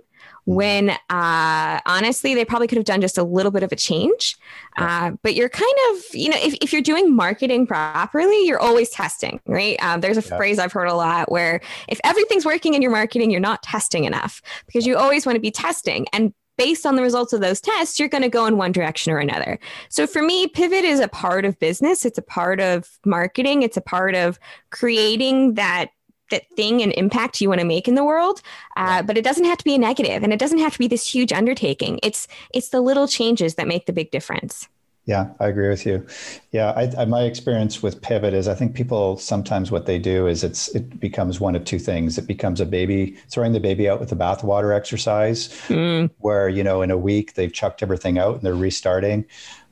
when 0.50 0.90
uh, 1.10 1.78
honestly 1.86 2.34
they 2.34 2.44
probably 2.44 2.66
could 2.66 2.76
have 2.76 2.84
done 2.84 3.00
just 3.00 3.16
a 3.16 3.22
little 3.22 3.52
bit 3.52 3.62
of 3.62 3.70
a 3.70 3.76
change 3.76 4.36
uh, 4.78 5.12
but 5.22 5.36
you're 5.36 5.48
kind 5.48 5.74
of 5.90 6.02
you 6.12 6.28
know 6.28 6.36
if, 6.40 6.54
if 6.60 6.72
you're 6.72 6.82
doing 6.82 7.14
marketing 7.14 7.64
properly 7.64 8.44
you're 8.44 8.58
always 8.58 8.90
testing 8.90 9.40
right 9.46 9.80
um, 9.80 10.00
there's 10.00 10.18
a 10.18 10.28
yeah. 10.28 10.36
phrase 10.36 10.58
i've 10.58 10.72
heard 10.72 10.88
a 10.88 10.94
lot 10.94 11.30
where 11.30 11.60
if 11.86 12.00
everything's 12.02 12.44
working 12.44 12.74
in 12.74 12.82
your 12.82 12.90
marketing 12.90 13.30
you're 13.30 13.38
not 13.38 13.62
testing 13.62 14.02
enough 14.02 14.42
because 14.66 14.84
you 14.84 14.96
always 14.96 15.24
want 15.24 15.36
to 15.36 15.40
be 15.40 15.52
testing 15.52 16.04
and 16.12 16.34
based 16.58 16.84
on 16.84 16.94
the 16.94 17.00
results 17.00 17.32
of 17.32 17.40
those 17.40 17.58
tests, 17.58 17.98
you're 17.98 18.06
going 18.06 18.20
to 18.20 18.28
go 18.28 18.44
in 18.44 18.58
one 18.58 18.70
direction 18.70 19.14
or 19.14 19.18
another. 19.18 19.58
So 19.88 20.06
for 20.06 20.20
me, 20.20 20.46
pivot 20.46 20.84
is 20.84 21.00
a 21.00 21.08
part 21.08 21.46
of 21.46 21.58
business. 21.58 22.04
It's 22.04 22.18
a 22.18 22.22
part 22.22 22.60
of 22.60 22.86
marketing. 23.06 23.62
It's 23.62 23.78
a 23.78 23.80
part 23.80 24.14
of 24.14 24.38
creating 24.68 25.54
that 25.54 25.88
that 26.30 26.48
thing 26.56 26.82
and 26.82 26.92
impact 26.92 27.40
you 27.40 27.48
want 27.48 27.60
to 27.60 27.66
make 27.66 27.86
in 27.86 27.94
the 27.94 28.04
world 28.04 28.42
uh, 28.76 29.02
but 29.02 29.18
it 29.18 29.22
doesn't 29.22 29.44
have 29.44 29.58
to 29.58 29.64
be 29.64 29.74
a 29.74 29.78
negative 29.78 30.22
and 30.22 30.32
it 30.32 30.38
doesn't 30.38 30.58
have 30.58 30.72
to 30.72 30.78
be 30.78 30.88
this 30.88 31.06
huge 31.06 31.32
undertaking. 31.32 32.00
It's 32.02 32.28
it's 32.52 32.70
the 32.70 32.80
little 32.80 33.06
changes 33.06 33.54
that 33.56 33.66
make 33.66 33.86
the 33.86 33.92
big 33.92 34.10
difference. 34.10 34.68
Yeah 35.06 35.30
i 35.40 35.48
agree 35.48 35.68
with 35.68 35.86
you. 35.86 36.06
Yeah 36.52 36.70
I, 36.70 36.92
I, 36.96 37.04
my 37.04 37.22
experience 37.22 37.82
with 37.82 38.00
pivot 38.02 38.34
is 38.34 38.46
i 38.48 38.54
think 38.54 38.74
people 38.74 39.16
sometimes 39.16 39.70
what 39.70 39.86
they 39.86 39.98
do 39.98 40.26
is 40.26 40.44
it's 40.44 40.68
it 40.68 41.00
becomes 41.00 41.40
one 41.40 41.56
of 41.56 41.64
two 41.64 41.78
things. 41.78 42.18
It 42.18 42.26
becomes 42.26 42.60
a 42.60 42.66
baby 42.66 43.16
throwing 43.28 43.52
the 43.52 43.60
baby 43.60 43.88
out 43.88 44.00
with 44.00 44.10
the 44.10 44.16
bathwater 44.16 44.76
exercise 44.76 45.48
mm. 45.68 46.10
where 46.18 46.48
you 46.48 46.62
know 46.62 46.82
in 46.82 46.90
a 46.90 46.98
week 46.98 47.34
they've 47.34 47.52
chucked 47.52 47.82
everything 47.82 48.18
out 48.18 48.36
and 48.36 48.42
they're 48.42 48.54
restarting 48.54 49.24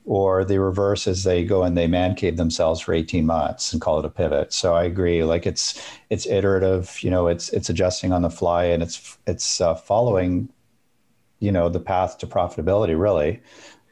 or 0.09 0.43
the 0.43 0.59
reverse 0.59 1.05
is 1.05 1.23
they 1.23 1.45
go 1.45 1.61
and 1.61 1.77
they 1.77 1.85
man 1.85 2.15
cave 2.15 2.35
themselves 2.35 2.81
for 2.81 2.95
18 2.95 3.27
months 3.27 3.71
and 3.71 3.79
call 3.79 3.99
it 3.99 4.05
a 4.05 4.09
pivot. 4.09 4.51
So 4.51 4.73
i 4.73 4.83
agree 4.83 5.23
like 5.23 5.45
it's 5.45 5.79
it's 6.09 6.25
iterative 6.25 6.97
you 7.03 7.11
know 7.11 7.27
it's 7.27 7.49
it's 7.49 7.69
adjusting 7.69 8.11
on 8.11 8.23
the 8.23 8.31
fly 8.31 8.65
and 8.65 8.81
it's 8.81 9.17
it's 9.27 9.61
uh, 9.61 9.75
following 9.75 10.49
you 11.39 11.51
know 11.51 11.69
the 11.69 11.79
path 11.79 12.17
to 12.17 12.27
profitability 12.27 12.99
really 12.99 13.39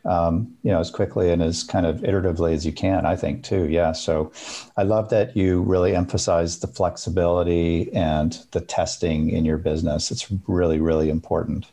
um, 0.05 0.51
you 0.63 0.71
know 0.71 0.79
as 0.79 0.89
quickly 0.89 1.29
and 1.29 1.43
as 1.43 1.63
kind 1.63 1.85
of 1.85 1.97
iteratively 1.97 2.51
as 2.51 2.65
you 2.65 2.73
can 2.73 3.05
i 3.05 3.15
think 3.15 3.43
too. 3.43 3.69
Yeah 3.69 3.91
so 3.91 4.31
i 4.75 4.81
love 4.81 5.09
that 5.11 5.37
you 5.37 5.61
really 5.61 5.95
emphasize 5.95 6.59
the 6.59 6.67
flexibility 6.67 7.93
and 7.93 8.43
the 8.53 8.61
testing 8.61 9.29
in 9.29 9.45
your 9.45 9.59
business. 9.59 10.09
It's 10.09 10.27
really 10.47 10.79
really 10.79 11.11
important 11.11 11.67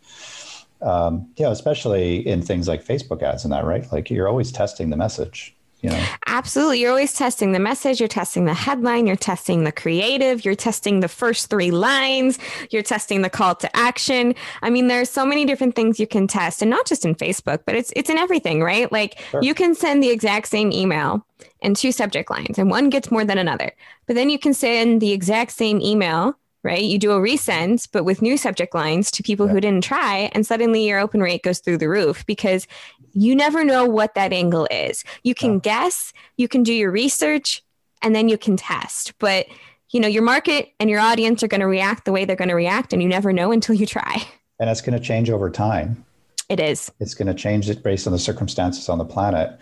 um, 0.85 1.29
you 1.37 1.45
know, 1.45 1.51
especially 1.51 2.27
in 2.27 2.43
things 2.43 2.69
like 2.69 2.85
Facebook 2.85 3.23
ads 3.23 3.45
and 3.45 3.53
that, 3.53 3.65
right? 3.65 3.91
Like 3.91 4.11
you're 4.11 4.29
always 4.29 4.53
testing 4.53 4.91
the 4.91 4.97
message. 4.97 5.57
You 5.81 5.91
know? 5.91 6.07
Absolutely. 6.29 6.81
You're 6.81 6.91
always 6.91 7.13
testing 7.13 7.53
the 7.53 7.59
message, 7.59 8.01
you're 8.01 8.09
testing 8.09 8.47
the 8.47 8.55
headline, 8.55 9.07
you're 9.07 9.17
testing 9.17 9.65
the 9.65 9.73
creative, 9.73 10.43
you're 10.43 10.55
testing 10.55 11.01
the 11.01 11.09
first 11.09 11.51
three 11.51 11.71
lines, 11.71 12.39
you're 12.71 12.83
testing 12.83 13.21
the 13.21 13.29
call 13.29 13.55
to 13.57 13.77
action. 13.77 14.35
I 14.63 14.71
mean, 14.71 14.89
there's 14.89 15.11
so 15.11 15.27
many 15.27 15.45
different 15.45 15.77
things 15.77 16.01
you 16.01 16.07
can 16.07 16.27
test, 16.27 16.63
and 16.63 16.71
not 16.71 16.87
just 16.87 17.05
in 17.05 17.15
Facebook, 17.15 17.65
but 17.67 17.75
it's 17.75 17.93
it's 17.97 18.09
in 18.09 18.17
everything, 18.17 18.63
right? 18.63 18.91
Like 18.91 19.19
sure. 19.31 19.43
you 19.43 19.53
can 19.53 19.75
send 19.75 20.03
the 20.03 20.09
exact 20.09 20.49
same 20.49 20.73
email 20.73 21.27
and 21.61 21.77
two 21.77 21.93
subject 21.93 22.31
lines, 22.31 22.59
and 22.59 22.71
one 22.71 22.89
gets 22.89 23.11
more 23.11 23.27
than 23.27 23.37
another. 23.37 23.71
But 24.07 24.17
then 24.17 24.31
you 24.31 24.39
can 24.39 24.55
send 24.55 25.03
the 25.03 25.13
exact 25.13 25.53
same 25.53 25.83
email 25.83 26.39
right? 26.65 26.83
You 26.83 26.99
do 26.99 27.13
a 27.13 27.21
resend, 27.21 27.87
but 27.93 28.05
with 28.05 28.23
new 28.23 28.37
subject 28.37 28.75
lines 28.75 29.11
to 29.13 29.23
people 29.23 29.47
yeah. 29.47 29.53
who 29.53 29.61
didn't 29.61 29.85
try, 29.85 30.31
and 30.33 30.47
suddenly 30.47 30.89
your 30.89 30.99
open 30.99 31.21
rate 31.21 31.43
goes 31.43 31.61
through 31.61 31.79
the 31.79 31.89
roof 31.89 32.27
because 32.27 32.67
you 33.13 33.37
never 33.37 33.63
know 33.63 33.85
what 33.85 34.15
that 34.15 34.33
angle 34.33 34.67
is. 34.71 35.05
You 35.23 35.35
can 35.35 35.55
yeah. 35.55 35.61
guess, 35.61 36.13
you 36.37 36.49
can 36.49 36.63
do 36.63 36.73
your 36.73 36.91
research, 36.91 37.63
and 38.03 38.17
then 38.17 38.29
you 38.29 38.39
can 38.39 38.57
test. 38.57 39.13
But 39.19 39.47
you 39.91 40.01
know, 40.01 40.09
your 40.09 40.23
market 40.23 40.73
and 40.81 40.91
your 40.91 40.99
audience 40.99 41.43
are 41.45 41.49
going 41.49 41.61
to 41.61 41.69
react 41.69 42.05
the 42.05 42.11
way 42.11 42.25
they're 42.25 42.35
going 42.35 42.49
to 42.49 42.57
react, 42.57 42.93
and 42.93 43.01
you 43.01 43.09
never 43.09 43.33
know 43.33 43.53
until 43.53 43.75
you 43.75 43.87
try. 43.87 44.27
And 44.61 44.71
it's 44.71 44.81
going 44.81 44.97
to 44.97 45.05
change 45.05 45.31
over 45.31 45.51
time. 45.51 46.05
It 46.49 46.61
is. 46.61 46.91
It's 47.01 47.15
going 47.15 47.27
to 47.27 47.35
change 47.35 47.69
it 47.69 47.83
based 47.83 48.07
on 48.07 48.13
the 48.13 48.21
circumstances 48.21 48.89
on 48.89 48.99
the 48.99 49.05
planet. 49.05 49.59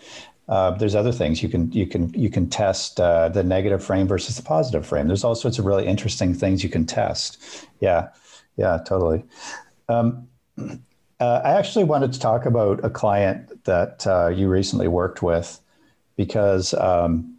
Uh, 0.48 0.72
there's 0.72 0.94
other 0.94 1.12
things 1.12 1.42
you 1.42 1.48
can 1.48 1.70
you 1.72 1.86
can 1.86 2.12
you 2.14 2.28
can 2.28 2.48
test 2.48 3.00
uh, 3.00 3.28
the 3.28 3.42
negative 3.42 3.82
frame 3.82 4.08
versus 4.08 4.36
the 4.36 4.42
positive 4.42 4.84
frame. 4.84 5.06
There's 5.06 5.24
all 5.24 5.34
sorts 5.34 5.58
of 5.58 5.64
really 5.64 5.86
interesting 5.86 6.34
things 6.34 6.64
you 6.64 6.68
can 6.70 6.84
test. 6.84 7.38
Yeah, 7.80 8.08
yeah, 8.56 8.78
totally. 8.84 9.24
Um, 9.88 10.28
uh, 10.58 11.40
I 11.44 11.52
actually 11.52 11.84
wanted 11.84 12.12
to 12.12 12.20
talk 12.20 12.46
about 12.46 12.84
a 12.84 12.90
client 12.90 13.64
that 13.64 14.06
uh, 14.06 14.28
you 14.28 14.48
recently 14.48 14.88
worked 14.88 15.22
with 15.22 15.60
because 16.16 16.74
um, 16.74 17.36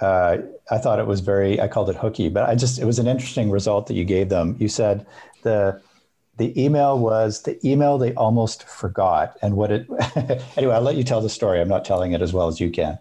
uh, 0.00 0.38
I 0.70 0.78
thought 0.78 0.98
it 0.98 1.06
was 1.06 1.20
very. 1.20 1.60
I 1.60 1.68
called 1.68 1.90
it 1.90 1.96
hooky, 1.96 2.28
but 2.28 2.48
I 2.48 2.54
just 2.54 2.80
it 2.80 2.84
was 2.84 2.98
an 2.98 3.06
interesting 3.06 3.50
result 3.50 3.86
that 3.86 3.94
you 3.94 4.04
gave 4.04 4.28
them. 4.28 4.56
You 4.58 4.68
said 4.68 5.06
the 5.42 5.80
the 6.38 6.60
email 6.60 6.98
was 6.98 7.42
the 7.42 7.58
email 7.68 7.98
they 7.98 8.14
almost 8.14 8.64
forgot. 8.64 9.36
And 9.42 9.56
what 9.56 9.70
it, 9.70 9.86
anyway, 10.56 10.74
I'll 10.74 10.80
let 10.80 10.96
you 10.96 11.04
tell 11.04 11.20
the 11.20 11.28
story. 11.28 11.60
I'm 11.60 11.68
not 11.68 11.84
telling 11.84 12.12
it 12.12 12.22
as 12.22 12.32
well 12.32 12.48
as 12.48 12.60
you 12.60 12.70
can. 12.70 12.98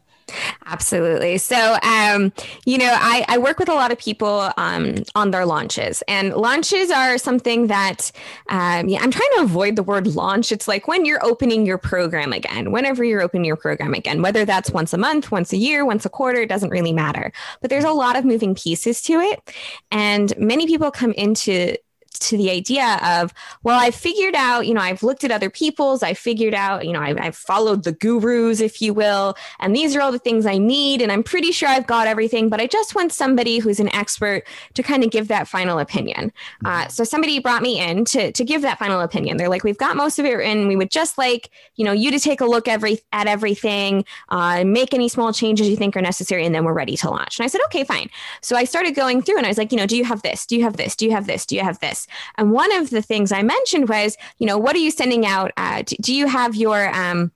Absolutely. 0.66 1.38
So, 1.38 1.78
um, 1.84 2.34
you 2.66 2.78
know, 2.78 2.92
I, 2.94 3.24
I, 3.30 3.38
work 3.38 3.60
with 3.60 3.70
a 3.70 3.74
lot 3.74 3.94
of 3.94 3.98
people 3.98 4.52
um, 4.58 4.96
on 5.16 5.32
their 5.32 5.46
launches, 5.46 6.04
and 6.10 6.34
launches 6.34 6.92
are 6.92 7.18
something 7.18 7.68
that 7.68 8.12
um, 8.50 8.90
yeah, 8.90 9.00
I'm 9.02 9.12
trying 9.12 9.30
to 9.38 9.44
avoid 9.44 9.78
the 9.78 9.84
word 9.84 10.08
launch. 10.08 10.52
It's 10.52 10.68
like 10.68 10.86
when 10.86 11.06
you're 11.06 11.24
opening 11.26 11.66
your 11.66 11.78
program 11.78 12.34
again, 12.34 12.72
whenever 12.72 13.06
you're 13.06 13.22
opening 13.22 13.46
your 13.46 13.56
program 13.56 13.94
again, 13.94 14.22
whether 14.22 14.44
that's 14.44 14.70
once 14.72 14.92
a 14.92 14.98
month, 14.98 15.32
once 15.32 15.54
a 15.54 15.58
year, 15.58 15.86
once 15.86 16.06
a 16.06 16.10
quarter, 16.10 16.42
it 16.42 16.50
doesn't 16.50 16.70
really 16.70 16.94
matter. 16.94 17.32
But 17.62 17.70
there's 17.70 17.86
a 17.86 17.92
lot 17.92 18.18
of 18.18 18.26
moving 18.26 18.54
pieces 18.54 19.02
to 19.04 19.14
it. 19.22 19.54
And 19.92 20.38
many 20.38 20.68
people 20.68 20.92
come 20.92 21.14
into 21.14 21.78
to 22.20 22.38
the 22.38 22.50
idea 22.50 23.00
of, 23.04 23.34
well, 23.64 23.80
I 23.80 23.92
figured 23.92 24.36
out, 24.36 24.68
you 24.68 24.74
know, 24.74 24.82
I've 24.82 25.04
looked 25.04 25.24
at 25.24 25.32
other 25.32 25.50
people's, 25.50 26.04
I 26.04 26.14
figured 26.14 26.54
out, 26.54 26.86
you 26.86 26.94
know, 26.94 27.02
I've, 27.02 27.18
I've, 27.20 27.38
followed 27.38 27.84
the 27.84 27.92
gurus, 27.92 28.60
if 28.60 28.82
you 28.82 28.94
will, 28.94 29.36
and 29.60 29.76
these 29.76 29.96
are 29.96 30.02
all 30.02 30.12
the 30.12 30.20
things 30.20 30.46
I 30.46 30.58
need. 30.58 31.02
And 31.02 31.12
I'm 31.12 31.24
pretty 31.24 31.52
sure 31.52 31.70
I've 31.70 31.88
got 31.88 32.08
everything, 32.08 32.50
but 32.50 32.60
I 32.60 32.68
just 32.68 32.96
want 32.96 33.14
somebody 33.14 33.60
who's 33.60 33.80
an 33.80 33.94
expert 33.94 34.44
to 34.74 34.84
kind 34.84 35.04
of 35.04 35.12
give 35.12 35.28
that 35.28 35.48
final 35.48 35.80
opinion. 35.80 36.34
Uh, 36.66 36.70
mm-hmm. 36.70 36.90
so 36.90 37.04
somebody 37.04 37.40
brought 37.40 37.62
me 37.62 37.80
in 37.80 38.06
to, 38.06 38.32
to 38.32 38.44
give 38.44 38.64
that 38.64 38.80
final 38.80 39.02
opinion. 39.02 39.38
They're 39.38 39.50
like, 39.50 39.64
we've 39.64 39.78
got 39.78 39.96
most 39.96 40.20
of 40.20 40.26
it 40.26 40.34
written. 40.34 40.68
We 40.68 40.76
would 40.76 40.92
just 40.92 41.18
like, 41.18 41.52
you 41.76 41.86
know, 41.86 41.92
you 41.92 42.12
to 42.12 42.20
take 42.20 42.42
a 42.42 42.46
look 42.46 42.68
every 42.68 43.00
at 43.14 43.28
everything, 43.28 44.04
uh, 44.30 44.64
make 44.64 44.94
any 44.94 45.10
small 45.10 45.32
changes 45.32 45.70
you 45.70 45.76
think 45.76 45.96
are 45.96 46.02
necessary, 46.02 46.46
and 46.46 46.54
then 46.54 46.64
we're 46.64 46.74
ready 46.74 46.98
to 46.98 47.10
launch. 47.10 47.40
And 47.40 47.46
I 47.46 47.48
said, 47.48 47.62
okay, 47.66 47.84
fine. 47.84 48.10
So 48.42 48.56
I 48.56 48.64
started 48.64 48.96
going 48.96 49.22
through 49.22 49.38
and 49.38 49.46
I 49.46 49.50
was 49.50 49.58
like, 49.58 49.72
you 49.72 49.78
know, 49.78 49.86
do 49.86 49.98
you 49.98 50.04
have 50.06 50.22
this? 50.22 50.46
Do 50.46 50.56
you 50.56 50.64
have 50.64 50.78
this? 50.78 50.96
Do 50.96 51.06
you 51.06 51.12
have 51.12 51.28
this? 51.28 51.46
Do 51.46 51.56
you 51.56 51.62
have 51.62 51.80
this? 51.80 52.07
And 52.38 52.52
one 52.52 52.72
of 52.76 52.90
the 52.90 53.02
things 53.02 53.32
I 53.32 53.42
mentioned 53.44 53.90
was, 53.90 54.18
you 54.38 54.46
know, 54.46 54.58
what 54.58 54.76
are 54.76 54.80
you 54.80 54.92
sending 54.92 55.26
out? 55.26 55.52
Uh, 55.58 55.84
do 56.02 56.14
you 56.14 56.28
have 56.28 56.56
your 56.56 56.94
um, 56.96 57.32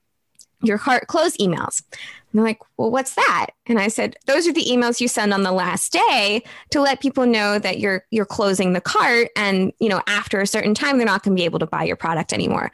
your 0.62 0.78
cart 0.78 1.08
close 1.08 1.36
emails? 1.38 1.84
And 2.32 2.40
they're 2.40 2.46
like, 2.46 2.60
well, 2.78 2.92
what's 2.92 3.16
that? 3.16 3.48
And 3.66 3.78
I 3.78 3.90
said, 3.90 4.16
those 4.26 4.48
are 4.48 4.54
the 4.54 4.66
emails 4.66 5.02
you 5.02 5.08
send 5.08 5.34
on 5.34 5.44
the 5.44 5.52
last 5.52 5.92
day 5.92 6.44
to 6.70 6.80
let 6.80 7.02
people 7.02 7.26
know 7.26 7.60
that 7.60 7.80
you're 7.80 8.06
you're 8.12 8.26
closing 8.26 8.74
the 8.74 8.82
cart, 8.82 9.30
and 9.36 9.74
you 9.80 9.90
know, 9.90 10.02
after 10.08 10.40
a 10.40 10.48
certain 10.48 10.74
time, 10.74 10.98
they're 10.98 11.06
not 11.06 11.24
going 11.24 11.36
to 11.36 11.40
be 11.40 11.46
able 11.46 11.60
to 11.60 11.68
buy 11.68 11.84
your 11.84 11.98
product 11.98 12.32
anymore. 12.32 12.72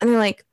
And 0.00 0.10
they're 0.10 0.18
like, 0.18 0.44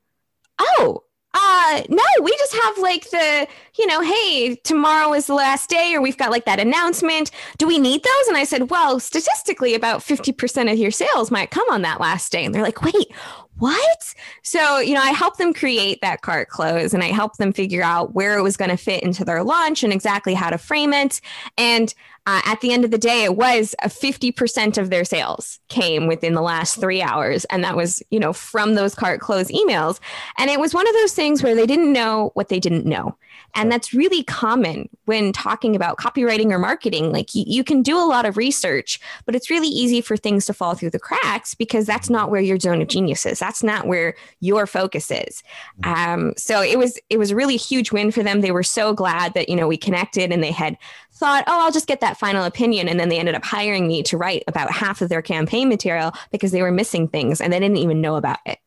oh, 0.60 1.04
uh 1.36 1.82
no 1.90 2.04
we 2.24 2.32
just 2.38 2.56
have 2.56 2.78
like 2.78 3.10
the 3.10 3.48
you 3.78 3.86
know 3.86 4.02
hey 4.02 4.56
tomorrow 4.64 5.14
is 5.14 5.28
the 5.28 5.34
last 5.34 5.70
day 5.70 5.94
or 5.94 6.02
we've 6.02 6.18
got 6.18 6.32
like 6.32 6.46
that 6.46 6.60
announcement. 6.60 7.30
Do 7.58 7.68
we 7.68 7.78
need 7.78 8.04
those? 8.04 8.28
And 8.28 8.38
i 8.38 8.44
said 8.44 8.70
well 8.70 9.00
statistically 9.00 9.76
about 9.76 10.00
50% 10.00 10.72
of 10.72 10.78
your 10.78 10.92
sales 10.92 11.30
might 11.32 11.52
come 11.52 11.70
on 11.70 11.82
that 11.82 12.00
last 12.00 12.32
day. 12.32 12.46
And 12.46 12.56
they're 12.56 12.64
like 12.64 12.82
wait 12.82 13.12
what? 13.58 14.14
So 14.44 14.80
you 14.80 14.94
know 14.94 15.02
i 15.02 15.12
helped 15.12 15.38
them 15.38 15.54
create 15.54 16.00
that 16.02 16.22
cart 16.22 16.50
close 16.50 16.94
and 16.94 17.04
i 17.04 17.08
helped 17.08 17.38
them 17.38 17.54
figure 17.54 17.84
out 17.84 18.14
where 18.14 18.38
it 18.38 18.44
was 18.44 18.58
going 18.58 18.72
to 18.72 18.78
fit 18.78 19.04
into 19.04 19.26
their 19.26 19.44
launch 19.44 19.84
and 19.84 19.92
exactly 19.92 20.34
how 20.34 20.50
to 20.50 20.58
frame 20.58 20.94
it. 20.94 21.20
And 21.58 21.94
uh, 22.28 22.42
at 22.46 22.62
the 22.62 22.72
end 22.72 22.84
of 22.84 22.92
the 22.92 22.98
day, 22.98 23.24
it 23.24 23.36
was 23.36 23.76
a 23.84 23.88
50% 23.88 24.78
of 24.78 24.90
their 24.90 25.06
sales 25.06 25.60
came 25.70 26.08
within 26.08 26.34
the 26.34 26.42
last 26.42 26.80
three 26.80 27.02
hours. 27.02 27.46
And 27.46 27.64
that 27.64 27.76
was, 27.76 28.02
you 28.10 28.20
know, 28.20 28.34
from 28.34 28.74
those 28.74 28.96
cart 28.96 29.20
close 29.20 29.52
emails. 29.52 30.00
And 30.38 30.50
it 30.50 30.60
was 30.60 30.74
one 30.74 30.88
of 30.88 30.94
those 30.96 31.14
things 31.14 31.44
where 31.44 31.56
they 31.56 31.68
didn't 31.68 31.94
know 31.94 32.32
what 32.34 32.50
they 32.50 32.60
didn't 32.60 32.86
know. 32.86 33.16
And 33.54 33.72
that's 33.72 33.94
really 33.94 34.24
common 34.24 34.90
when 35.06 35.32
talking 35.32 35.76
about 35.76 35.98
copywriting 35.98 36.52
or 36.52 36.60
marketing. 36.60 37.12
Like 37.12 37.34
you, 37.34 37.46
you 37.48 37.64
can 37.64 37.82
do 37.82 37.98
a 37.98 38.04
lot 38.04 38.26
of 38.26 38.38
research, 38.38 39.00
but 39.26 39.36
it's 39.36 39.50
really 39.50 39.68
easy 39.68 40.02
for 40.02 40.18
things 40.18 40.46
to 40.48 40.54
fall 40.54 40.74
through 40.74 40.90
the 40.90 41.00
cracks 41.00 41.54
because 41.54 41.86
that's 41.86 42.10
not 42.10 42.30
where 42.30 42.42
your 42.42 42.60
zone 42.60 42.82
of 42.82 42.90
genius 42.90 43.26
is. 43.26 43.40
That's 43.40 43.64
not 43.64 43.88
where 43.88 44.16
your 44.42 44.68
focus 44.68 45.10
is. 45.10 45.42
Mm. 45.84 45.96
Um, 45.96 46.34
so 46.36 46.62
it 46.62 46.78
was 46.78 47.00
it 47.10 47.18
was 47.18 47.32
a 47.32 47.36
really 47.36 47.58
huge 47.58 47.92
win 47.92 48.12
for 48.12 48.24
them. 48.24 48.42
They 48.42 48.52
were 48.52 48.64
so 48.64 48.94
glad 48.94 49.34
that 49.36 49.48
you 49.48 49.56
know 49.56 49.68
we 49.68 49.78
connected 49.78 50.32
and 50.32 50.44
they 50.44 50.52
had 50.52 50.78
thought, 51.16 51.44
oh, 51.48 51.66
I'll 51.66 51.72
just 51.72 51.88
get 51.88 52.02
that 52.02 52.18
final 52.18 52.44
opinion. 52.44 52.88
And 52.90 53.00
then 53.00 53.10
they 53.10 53.20
ended 53.20 53.36
up 53.36 53.46
hiring 53.46 53.88
me 53.88 54.04
to 54.04 54.18
write 54.18 54.44
about 54.48 54.72
half 54.72 55.02
of 55.02 55.10
their 55.10 55.22
campaign 55.22 55.70
material 55.70 56.12
because 56.32 56.52
they 56.52 56.62
were 56.62 56.72
missing 56.72 57.08
things 57.08 57.40
and 57.40 57.52
they 57.52 57.60
didn't 57.60 57.78
even 57.78 58.02
know 58.02 58.16
about 58.16 58.40
it. 58.46 58.60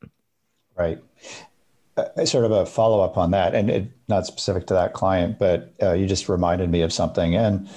Right. 0.75 0.99
Uh, 1.97 2.25
sort 2.25 2.45
of 2.45 2.53
a 2.53 2.65
follow 2.65 3.01
up 3.01 3.19
on 3.19 3.33
that, 3.33 3.57
and 3.57 3.69
it, 3.69 3.91
not 4.07 4.25
specific 4.25 4.69
to 4.69 4.75
that 4.75 4.93
client, 4.93 5.37
but 5.37 5.75
uh, 5.83 5.93
you 5.93 6.07
just 6.07 6.29
reminded 6.29 6.71
me 6.71 6.83
of 6.83 6.93
something. 6.93 7.35
And 7.35 7.69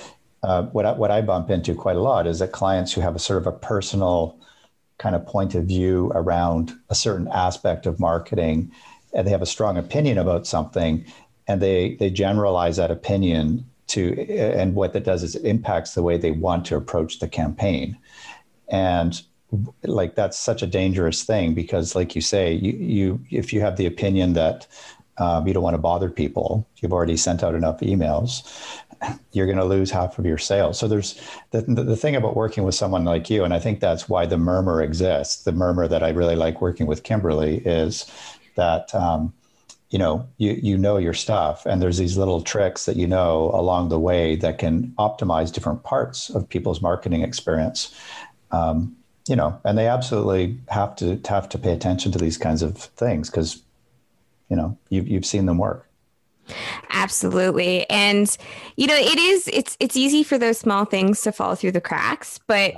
uh, 0.44 0.64
what 0.64 0.86
I, 0.86 0.92
what 0.92 1.10
I 1.10 1.22
bump 1.22 1.50
into 1.50 1.74
quite 1.74 1.96
a 1.96 2.02
lot 2.02 2.28
is 2.28 2.38
that 2.38 2.52
clients 2.52 2.94
who 2.94 3.02
have 3.02 3.16
a 3.16 3.20
sort 3.20 3.40
of 3.40 3.48
a 3.48 3.52
personal 3.52 4.38
kind 5.00 5.16
of 5.16 5.26
point 5.26 5.56
of 5.56 5.66
view 5.66 6.12
around 6.14 6.72
a 6.90 6.96
certain 6.96 7.28
aspect 7.30 7.88
of 7.88 8.00
marketing, 8.00 8.72
and 9.14 9.26
they 9.26 9.32
have 9.32 9.42
a 9.42 9.48
strong 9.48 9.76
opinion 9.76 10.20
about 10.20 10.46
something, 10.46 11.04
and 11.48 11.60
they 11.60 11.96
they 11.96 12.12
generalize 12.12 12.78
that 12.78 12.92
opinion 12.92 13.66
to, 13.92 14.28
and 14.30 14.76
what 14.76 14.94
that 14.94 15.04
does 15.04 15.24
is 15.24 15.36
it 15.36 15.46
impacts 15.46 15.94
the 15.94 16.04
way 16.04 16.18
they 16.18 16.32
want 16.32 16.66
to 16.66 16.76
approach 16.76 17.20
the 17.20 17.28
campaign, 17.28 17.98
and 18.70 19.22
like 19.84 20.16
that's 20.16 20.38
such 20.38 20.62
a 20.62 20.68
dangerous 20.68 21.24
thing 21.24 21.54
because 21.54 21.96
like 21.96 22.16
you 22.16 22.22
say 22.22 22.54
you, 22.54 22.72
you 22.72 23.26
if 23.32 23.52
you 23.52 23.60
have 23.60 23.76
the 23.76 23.86
opinion 23.86 24.34
that 24.34 24.66
um, 25.18 25.46
you 25.46 25.54
don't 25.54 25.64
want 25.64 25.74
to 25.74 25.82
bother 25.82 26.10
people 26.10 26.66
you've 26.78 26.94
already 26.94 27.18
sent 27.18 27.44
out 27.44 27.54
enough 27.54 27.82
emails 27.82 28.48
you're 29.32 29.46
going 29.46 29.58
to 29.58 29.66
lose 29.66 29.90
half 29.90 30.20
of 30.20 30.26
your 30.26 30.38
sales. 30.38 30.78
So 30.78 30.88
there's 30.88 31.20
the, 31.52 31.62
the 31.62 31.96
thing 31.96 32.16
about 32.16 32.36
working 32.36 32.64
with 32.64 32.76
someone 32.76 33.04
like 33.04 33.30
you 33.30 33.44
and 33.44 33.54
i 33.54 33.60
think 33.60 33.80
that's 33.80 34.08
why 34.08 34.26
the 34.26 34.38
murmur 34.38 34.82
exists 34.82 35.44
the 35.44 35.52
murmur 35.52 35.88
that 35.88 36.04
i 36.04 36.10
really 36.10 36.36
like 36.36 36.62
working 36.62 36.86
with 36.88 37.04
kimberly 37.04 37.58
is 37.66 38.10
that 38.56 38.94
um, 38.94 39.34
you 39.92 40.00
know 40.00 40.28
you 40.38 40.60
you 40.62 40.78
know 40.78 40.98
your 40.98 41.14
stuff 41.14 41.66
and 41.66 41.82
there's 41.82 42.00
these 42.00 42.18
little 42.18 42.42
tricks 42.42 42.86
that 42.86 42.96
you 42.96 43.06
know 43.06 43.52
along 43.54 43.90
the 43.90 44.00
way 44.00 44.36
that 44.36 44.58
can 44.58 44.94
optimize 44.98 45.54
different 45.54 45.84
parts 45.84 46.30
of 46.32 46.50
people's 46.50 46.82
marketing 46.82 47.22
experience 47.22 47.94
um, 48.52 48.96
you 49.28 49.36
know, 49.36 49.60
and 49.64 49.78
they 49.78 49.88
absolutely 49.88 50.58
have 50.70 50.96
to 50.98 51.20
have 51.28 51.48
to 51.50 51.58
pay 51.58 51.74
attention 51.74 52.12
to 52.12 52.18
these 52.18 52.38
kinds 52.38 52.62
of 52.62 52.78
things 52.78 53.30
because, 53.30 53.62
you 54.50 54.56
know, 54.56 54.78
you've 54.90 55.08
you've 55.08 55.26
seen 55.26 55.46
them 55.46 55.58
work. 55.58 55.88
Absolutely. 56.90 57.90
And 57.90 58.36
you 58.76 58.88
know, 58.88 58.96
it 58.96 59.18
is 59.20 59.48
it's 59.54 59.78
it's 59.80 59.96
easy 59.96 60.24
for 60.24 60.38
those 60.38 60.58
small 60.58 60.86
things 60.86 61.22
to 61.22 61.32
fall 61.32 61.56
through 61.56 61.72
the 61.74 61.82
cracks, 61.82 62.40
but 62.48 62.74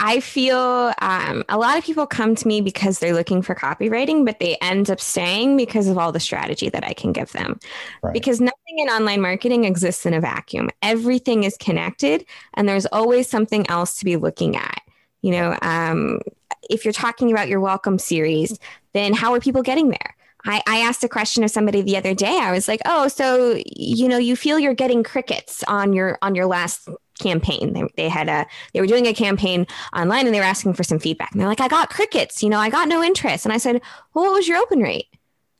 I 0.00 0.20
feel 0.20 0.92
um, 1.00 1.44
a 1.48 1.58
lot 1.58 1.78
of 1.78 1.84
people 1.84 2.06
come 2.06 2.34
to 2.34 2.48
me 2.48 2.60
because 2.60 2.98
they're 2.98 3.14
looking 3.14 3.42
for 3.42 3.54
copywriting, 3.54 4.24
but 4.24 4.40
they 4.40 4.56
end 4.60 4.90
up 4.90 5.00
staying 5.00 5.56
because 5.56 5.88
of 5.88 5.98
all 5.98 6.12
the 6.12 6.20
strategy 6.20 6.68
that 6.68 6.84
I 6.84 6.92
can 6.92 7.12
give 7.12 7.32
them. 7.32 7.58
Right. 8.02 8.12
Because 8.12 8.40
nothing 8.40 8.78
in 8.78 8.88
online 8.88 9.20
marketing 9.20 9.64
exists 9.64 10.06
in 10.06 10.14
a 10.14 10.20
vacuum, 10.20 10.70
everything 10.82 11.44
is 11.44 11.56
connected, 11.56 12.24
and 12.54 12.68
there's 12.68 12.86
always 12.86 13.28
something 13.28 13.68
else 13.70 13.98
to 13.98 14.04
be 14.04 14.16
looking 14.16 14.56
at 14.56 14.82
you 15.22 15.30
know 15.30 15.56
um, 15.62 16.20
if 16.68 16.84
you're 16.84 16.92
talking 16.92 17.30
about 17.30 17.48
your 17.48 17.60
welcome 17.60 17.98
series 17.98 18.58
then 18.92 19.14
how 19.14 19.32
are 19.32 19.40
people 19.40 19.62
getting 19.62 19.88
there 19.88 20.16
I, 20.44 20.60
I 20.66 20.78
asked 20.78 21.04
a 21.04 21.08
question 21.08 21.44
of 21.44 21.50
somebody 21.50 21.82
the 21.82 21.96
other 21.96 22.14
day 22.14 22.36
i 22.40 22.52
was 22.52 22.68
like 22.68 22.80
oh 22.84 23.08
so 23.08 23.60
you 23.64 24.08
know 24.08 24.18
you 24.18 24.36
feel 24.36 24.58
you're 24.58 24.74
getting 24.74 25.02
crickets 25.02 25.64
on 25.66 25.92
your 25.92 26.18
on 26.20 26.34
your 26.34 26.46
last 26.46 26.88
campaign. 27.18 27.72
They, 27.72 27.82
they 27.96 28.08
had 28.08 28.28
a 28.28 28.46
they 28.72 28.80
were 28.80 28.86
doing 28.86 29.06
a 29.06 29.14
campaign 29.14 29.66
online 29.96 30.26
and 30.26 30.34
they 30.34 30.40
were 30.40 30.44
asking 30.44 30.74
for 30.74 30.84
some 30.84 30.98
feedback. 30.98 31.32
And 31.32 31.40
they're 31.40 31.48
like 31.48 31.60
i 31.60 31.68
got 31.68 31.90
crickets 31.90 32.42
you 32.42 32.48
know 32.48 32.58
i 32.58 32.70
got 32.70 32.88
no 32.88 33.02
interest. 33.02 33.44
And 33.44 33.52
i 33.52 33.58
said 33.58 33.80
well 34.14 34.24
what 34.24 34.34
was 34.34 34.48
your 34.48 34.58
open 34.58 34.80
rate? 34.80 35.06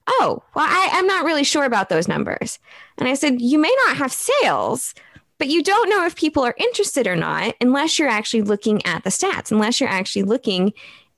Oh 0.07 0.43
well 0.55 0.67
I, 0.67 0.91
i'm 0.93 1.07
not 1.07 1.25
really 1.25 1.45
sure 1.45 1.65
about 1.65 1.89
those 1.89 2.09
numbers. 2.09 2.59
And 2.99 3.09
i 3.09 3.15
said 3.15 3.41
you 3.41 3.59
may 3.59 3.75
not 3.87 3.97
have 3.97 4.13
sales 4.13 4.95
but 5.39 5.49
you 5.49 5.61
don't 5.61 5.91
know 5.91 6.07
if 6.07 6.15
people 6.15 6.45
are 6.45 6.55
interested 6.57 7.09
or 7.09 7.17
not 7.17 7.57
unless 7.61 7.99
you're 7.99 8.09
actually 8.09 8.43
looking 8.43 8.85
at 8.87 9.03
the 9.03 9.11
stats, 9.11 9.51
unless 9.51 9.81
you're 9.81 9.89
actually 9.89 10.23
looking 10.23 10.73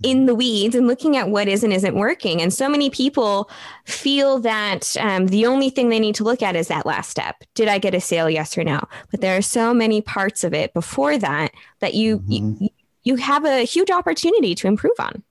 in 0.05 0.27
the 0.27 0.35
weeds 0.35 0.75
and 0.75 0.87
looking 0.87 1.17
at 1.17 1.31
what 1.31 1.49
is 1.49 1.65
and 1.65 1.73
isn't 1.73 1.95
working. 1.95 2.43
And 2.43 2.53
so 2.53 2.69
many 2.69 2.91
people 2.91 3.51
feel 3.87 4.39
that 4.41 4.95
um, 5.01 5.29
the 5.29 5.47
only 5.47 5.71
thing 5.71 5.89
they 5.89 5.99
need 5.99 6.15
to 6.17 6.25
look 6.25 6.43
at 6.43 6.55
is 6.55 6.69
that 6.69 6.85
last 6.85 7.11
step. 7.11 7.43
Did 7.55 7.69
I 7.69 7.79
get 7.79 7.95
a 7.95 8.01
sale? 8.01 8.29
Yes 8.29 8.57
or 8.59 8.65
no? 8.65 8.81
But 9.11 9.23
there 9.23 9.37
are 9.37 9.43
so 9.43 9.73
many 9.73 10.03
parts 10.03 10.45
of 10.45 10.53
it 10.53 10.75
before 10.75 11.17
that 11.17 11.53
that 11.81 11.95
you, 11.95 12.19
mm-hmm. 12.19 12.65
you, 12.65 12.71
you 13.03 13.17
have 13.17 13.47
a 13.47 13.65
huge 13.65 13.91
opportunity 13.91 14.55
to 14.57 14.67
improve 14.67 14.99
on. 14.99 15.23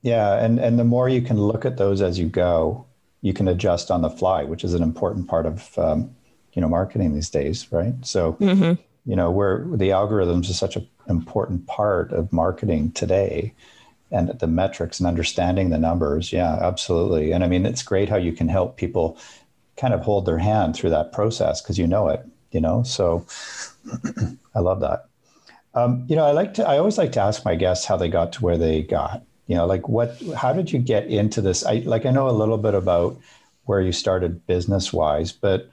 Yeah, 0.00 0.42
and 0.42 0.58
and 0.58 0.78
the 0.78 0.84
more 0.84 1.08
you 1.08 1.22
can 1.22 1.40
look 1.40 1.64
at 1.64 1.78
those 1.78 2.02
as 2.02 2.18
you 2.18 2.26
go, 2.26 2.86
you 3.22 3.32
can 3.32 3.48
adjust 3.48 3.90
on 3.90 4.02
the 4.02 4.10
fly, 4.10 4.44
which 4.44 4.62
is 4.62 4.74
an 4.74 4.82
important 4.82 5.28
part 5.28 5.46
of 5.46 5.78
um, 5.78 6.14
you 6.52 6.60
know 6.60 6.68
marketing 6.68 7.14
these 7.14 7.30
days, 7.30 7.70
right? 7.72 7.94
So 8.02 8.34
mm-hmm. 8.34 8.80
you 9.06 9.16
know 9.16 9.30
where 9.30 9.66
the 9.66 9.90
algorithms 9.90 10.50
is 10.50 10.58
such 10.58 10.76
an 10.76 10.86
important 11.08 11.66
part 11.66 12.12
of 12.12 12.32
marketing 12.32 12.92
today, 12.92 13.54
and 14.10 14.28
the 14.38 14.46
metrics 14.46 15.00
and 15.00 15.06
understanding 15.06 15.70
the 15.70 15.78
numbers. 15.78 16.32
Yeah, 16.32 16.54
absolutely. 16.60 17.32
And 17.32 17.42
I 17.42 17.48
mean, 17.48 17.66
it's 17.66 17.82
great 17.82 18.08
how 18.08 18.16
you 18.16 18.32
can 18.32 18.48
help 18.48 18.76
people 18.76 19.18
kind 19.76 19.94
of 19.94 20.02
hold 20.02 20.26
their 20.26 20.38
hand 20.38 20.76
through 20.76 20.90
that 20.90 21.12
process 21.12 21.60
because 21.60 21.78
you 21.78 21.86
know 21.86 22.08
it. 22.08 22.24
You 22.52 22.60
know, 22.60 22.84
so 22.84 23.26
I 24.54 24.60
love 24.60 24.80
that. 24.80 25.06
Um, 25.74 26.04
you 26.08 26.14
know, 26.14 26.24
I 26.24 26.30
like 26.30 26.54
to. 26.54 26.68
I 26.68 26.78
always 26.78 26.98
like 26.98 27.12
to 27.12 27.20
ask 27.20 27.44
my 27.44 27.56
guests 27.56 27.84
how 27.84 27.96
they 27.96 28.08
got 28.08 28.32
to 28.34 28.42
where 28.44 28.56
they 28.56 28.82
got 28.82 29.22
you 29.46 29.54
know 29.54 29.66
like 29.66 29.88
what 29.88 30.20
how 30.36 30.52
did 30.52 30.72
you 30.72 30.78
get 30.78 31.06
into 31.06 31.40
this 31.40 31.64
i 31.64 31.76
like 31.84 32.06
i 32.06 32.10
know 32.10 32.28
a 32.28 32.32
little 32.32 32.58
bit 32.58 32.74
about 32.74 33.16
where 33.64 33.80
you 33.80 33.92
started 33.92 34.46
business 34.46 34.92
wise 34.92 35.32
but 35.32 35.70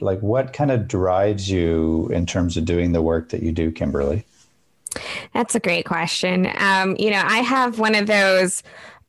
like 0.00 0.20
what 0.20 0.52
kind 0.52 0.70
of 0.70 0.86
drives 0.86 1.50
you 1.50 2.08
in 2.12 2.26
terms 2.26 2.56
of 2.56 2.64
doing 2.64 2.92
the 2.92 3.02
work 3.02 3.30
that 3.30 3.42
you 3.42 3.52
do 3.52 3.70
kimberly 3.70 4.24
that's 5.34 5.54
a 5.54 5.60
great 5.60 5.84
question. 5.84 6.50
Um, 6.58 6.96
you 6.98 7.10
know 7.10 7.22
i 7.24 7.38
have 7.38 7.78
one 7.78 7.94
of 7.94 8.06
those 8.06 8.62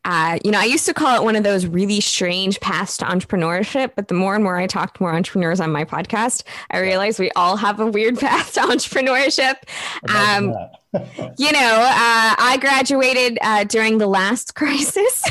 uh, 0.05 0.39
you 0.45 0.51
know, 0.51 0.59
I 0.59 0.63
used 0.63 0.85
to 0.85 0.93
call 0.93 1.21
it 1.21 1.23
one 1.23 1.35
of 1.35 1.43
those 1.43 1.65
really 1.65 1.99
strange 1.99 2.59
paths 2.61 2.97
to 2.97 3.05
entrepreneurship, 3.05 3.91
but 3.95 4.07
the 4.07 4.13
more 4.13 4.33
and 4.33 4.43
more 4.43 4.55
I 4.57 4.65
talk 4.65 4.93
to 4.93 5.03
more 5.03 5.13
entrepreneurs 5.13 5.59
on 5.59 5.71
my 5.71 5.83
podcast, 5.83 6.43
I 6.71 6.79
realize 6.79 7.19
we 7.19 7.31
all 7.31 7.57
have 7.57 7.79
a 7.79 7.85
weird 7.85 8.17
path 8.19 8.53
to 8.53 8.61
entrepreneurship. 8.61 9.55
Um, 10.09 10.55
you 11.37 11.51
know, 11.51 11.59
uh, 11.59 12.35
I 12.37 12.57
graduated 12.59 13.37
uh, 13.41 13.63
during 13.65 13.99
the 13.99 14.07
last 14.07 14.55
crisis, 14.55 15.23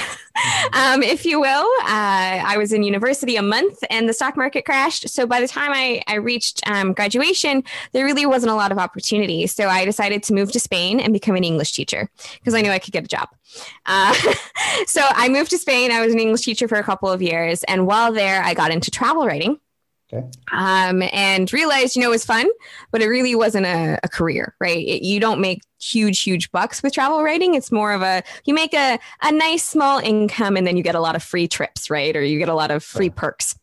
um, 0.72 1.02
if 1.02 1.26
you 1.26 1.40
will. 1.40 1.66
Uh, 1.82 2.38
I 2.46 2.56
was 2.56 2.72
in 2.72 2.84
university 2.84 3.34
a 3.34 3.42
month 3.42 3.82
and 3.90 4.08
the 4.08 4.12
stock 4.12 4.36
market 4.36 4.64
crashed. 4.64 5.08
So 5.08 5.26
by 5.26 5.40
the 5.40 5.48
time 5.48 5.72
I, 5.72 6.00
I 6.06 6.14
reached 6.14 6.60
um, 6.68 6.92
graduation, 6.92 7.64
there 7.90 8.04
really 8.04 8.24
wasn't 8.24 8.52
a 8.52 8.54
lot 8.54 8.70
of 8.70 8.78
opportunity. 8.78 9.48
So 9.48 9.68
I 9.68 9.84
decided 9.84 10.22
to 10.24 10.32
move 10.32 10.52
to 10.52 10.60
Spain 10.60 11.00
and 11.00 11.12
become 11.12 11.34
an 11.34 11.42
English 11.42 11.72
teacher 11.72 12.08
because 12.38 12.54
I 12.54 12.60
knew 12.60 12.70
I 12.70 12.78
could 12.78 12.92
get 12.92 13.04
a 13.04 13.08
job. 13.08 13.28
Uh, 13.84 14.14
so 14.86 15.02
I 15.04 15.28
moved 15.28 15.50
to 15.50 15.58
Spain. 15.58 15.90
I 15.90 16.04
was 16.04 16.14
an 16.14 16.20
English 16.20 16.42
teacher 16.42 16.68
for 16.68 16.78
a 16.78 16.84
couple 16.84 17.10
of 17.10 17.20
years. 17.20 17.64
And 17.64 17.86
while 17.86 18.12
there, 18.12 18.42
I 18.44 18.54
got 18.54 18.70
into 18.70 18.92
travel 18.92 19.26
writing. 19.26 19.58
Okay. 20.10 20.26
Um, 20.52 21.02
and 21.12 21.52
realized, 21.52 21.94
you 21.94 22.00
know, 22.00 22.08
it 22.08 22.12
was 22.12 22.24
fun, 22.24 22.48
but 22.90 23.02
it 23.02 23.08
really 23.08 23.34
wasn't 23.34 23.66
a, 23.66 23.98
a 24.02 24.08
career, 24.08 24.54
right? 24.58 24.78
It, 24.78 25.02
you 25.02 25.20
don't 25.20 25.38
make 25.38 25.62
huge, 25.80 26.22
huge 26.22 26.50
bucks 26.50 26.82
with 26.82 26.94
travel 26.94 27.22
writing. 27.22 27.54
It's 27.54 27.70
more 27.70 27.92
of 27.92 28.00
a, 28.00 28.22
you 28.46 28.54
make 28.54 28.72
a, 28.72 28.98
a 29.22 29.30
nice 29.30 29.62
small 29.64 29.98
income 29.98 30.56
and 30.56 30.66
then 30.66 30.78
you 30.78 30.82
get 30.82 30.94
a 30.94 31.00
lot 31.00 31.14
of 31.14 31.22
free 31.22 31.46
trips, 31.46 31.90
right? 31.90 32.16
Or 32.16 32.22
you 32.24 32.38
get 32.38 32.48
a 32.48 32.54
lot 32.54 32.70
of 32.70 32.82
free 32.82 33.10
perks. 33.10 33.54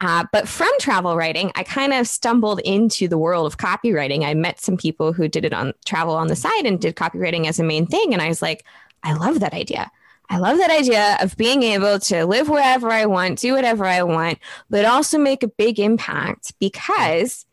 Uh, 0.00 0.24
but 0.30 0.46
from 0.46 0.70
travel 0.78 1.16
writing, 1.16 1.50
I 1.56 1.64
kind 1.64 1.92
of 1.92 2.06
stumbled 2.06 2.60
into 2.60 3.08
the 3.08 3.18
world 3.18 3.46
of 3.46 3.58
copywriting. 3.58 4.24
I 4.24 4.34
met 4.34 4.60
some 4.60 4.76
people 4.76 5.12
who 5.12 5.26
did 5.26 5.44
it 5.44 5.52
on 5.52 5.74
travel 5.84 6.14
on 6.14 6.28
the 6.28 6.36
side 6.36 6.64
and 6.64 6.80
did 6.80 6.94
copywriting 6.94 7.46
as 7.46 7.58
a 7.58 7.64
main 7.64 7.86
thing. 7.86 8.12
And 8.12 8.22
I 8.22 8.28
was 8.28 8.40
like, 8.40 8.64
I 9.02 9.14
love 9.14 9.40
that 9.40 9.52
idea. 9.52 9.90
I 10.30 10.38
love 10.38 10.58
that 10.58 10.70
idea 10.70 11.16
of 11.20 11.36
being 11.36 11.62
able 11.62 11.98
to 12.00 12.26
live 12.26 12.48
wherever 12.48 12.90
I 12.90 13.06
want, 13.06 13.38
do 13.38 13.54
whatever 13.54 13.84
I 13.86 14.02
want, 14.02 14.38
but 14.68 14.84
also 14.84 15.18
make 15.18 15.42
a 15.42 15.48
big 15.48 15.80
impact 15.80 16.52
because 16.58 17.46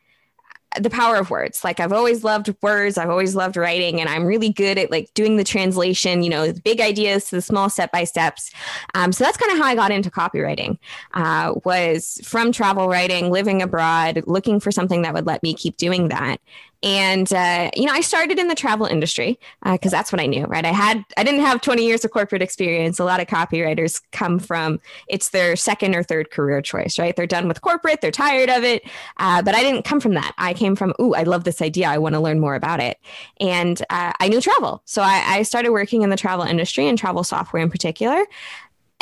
the 0.80 0.90
power 0.90 1.16
of 1.16 1.30
words. 1.30 1.64
Like 1.64 1.80
I've 1.80 1.94
always 1.94 2.24
loved 2.24 2.54
words, 2.62 2.98
I've 2.98 3.10
always 3.10 3.36
loved 3.36 3.58
writing, 3.58 4.00
and 4.00 4.10
I'm 4.10 4.26
really 4.26 4.50
good 4.50 4.78
at 4.78 4.92
like 4.92 5.14
doing 5.14 5.38
the 5.38 5.44
translation, 5.44 6.24
you 6.24 6.30
know, 6.30 6.52
the 6.52 6.62
big 6.62 6.82
ideas 6.82 7.30
to 7.30 7.36
the 7.38 7.42
small 7.42 7.70
step 7.70 7.92
by 7.92 8.04
steps. 8.04 8.52
Um, 8.94 9.12
so 9.12 9.24
that's 9.24 9.38
kind 9.38 9.52
of 9.52 9.58
how 9.58 9.66
I 9.66 9.76
got 9.76 9.92
into 9.92 10.12
copywriting. 10.12 10.78
Uh, 11.14 11.54
was 11.64 12.20
from 12.24 12.52
travel 12.52 12.88
writing, 12.88 13.32
living 13.32 13.62
abroad, 13.62 14.24
looking 14.28 14.60
for 14.60 14.72
something 14.72 15.02
that 15.04 15.14
would 15.14 15.26
let 15.26 15.44
me 15.44 15.54
keep 15.54 15.78
doing 15.78 16.10
that. 16.10 16.38
And 16.84 17.32
uh, 17.34 17.72
you 17.76 17.86
know, 17.86 17.94
I 17.94 18.02
started 18.02 18.40
in 18.40 18.48
the 18.48 18.56
travel 18.56 18.86
industry 18.86 19.40
because 19.64 19.94
uh, 19.94 19.98
that's 19.98 20.12
what 20.12 20.22
I 20.22 20.26
knew. 20.26 20.46
Right? 20.46 20.66
I 20.66 20.72
had 20.72 21.04
I 21.18 21.24
didn't 21.24 21.42
have 21.42 21.62
20 21.62 21.86
years 21.86 22.06
of 22.06 22.12
corporate 22.12 22.42
experience. 22.42 23.00
A 23.00 23.06
lot 23.06 23.20
of 23.20 23.28
copywriters 23.28 24.02
come 24.12 24.40
from 24.40 24.80
it's 25.08 25.30
their 25.30 25.56
second 25.56 25.96
or 25.96 26.04
third 26.04 26.32
career 26.32 26.62
choice. 26.62 27.00
Right? 27.00 27.16
They're 27.16 27.28
done 27.28 27.48
with 27.48 27.62
corporate. 27.62 28.02
They're 28.02 28.12
tired 28.12 28.50
of 28.50 28.64
it. 28.64 28.84
Uh, 29.18 29.42
but 29.42 29.56
I 29.56 29.62
didn't 29.62 29.84
come 29.84 30.00
from 30.00 30.14
that. 30.14 30.34
I 30.38 30.54
came 30.54 30.76
from 30.76 30.94
ooh, 31.00 31.14
I 31.14 31.24
love 31.24 31.44
this 31.44 31.62
idea. 31.62 31.88
I 31.88 31.98
want 31.98 32.14
to 32.16 32.20
learn 32.20 32.40
more 32.40 32.56
about 32.56 32.80
it. 32.80 33.00
And 33.40 33.82
uh, 33.90 34.14
I 34.20 34.28
knew 34.28 34.42
travel, 34.42 34.82
so 34.86 35.02
I, 35.02 35.24
I 35.26 35.44
started 35.44 35.70
working 35.70 36.02
in 36.02 36.10
the 36.10 36.18
travel 36.18 36.46
industry 36.46 36.88
and 36.88 36.98
travel 36.98 37.24
software 37.24 37.64
in 37.64 37.70
particular. 37.70 38.26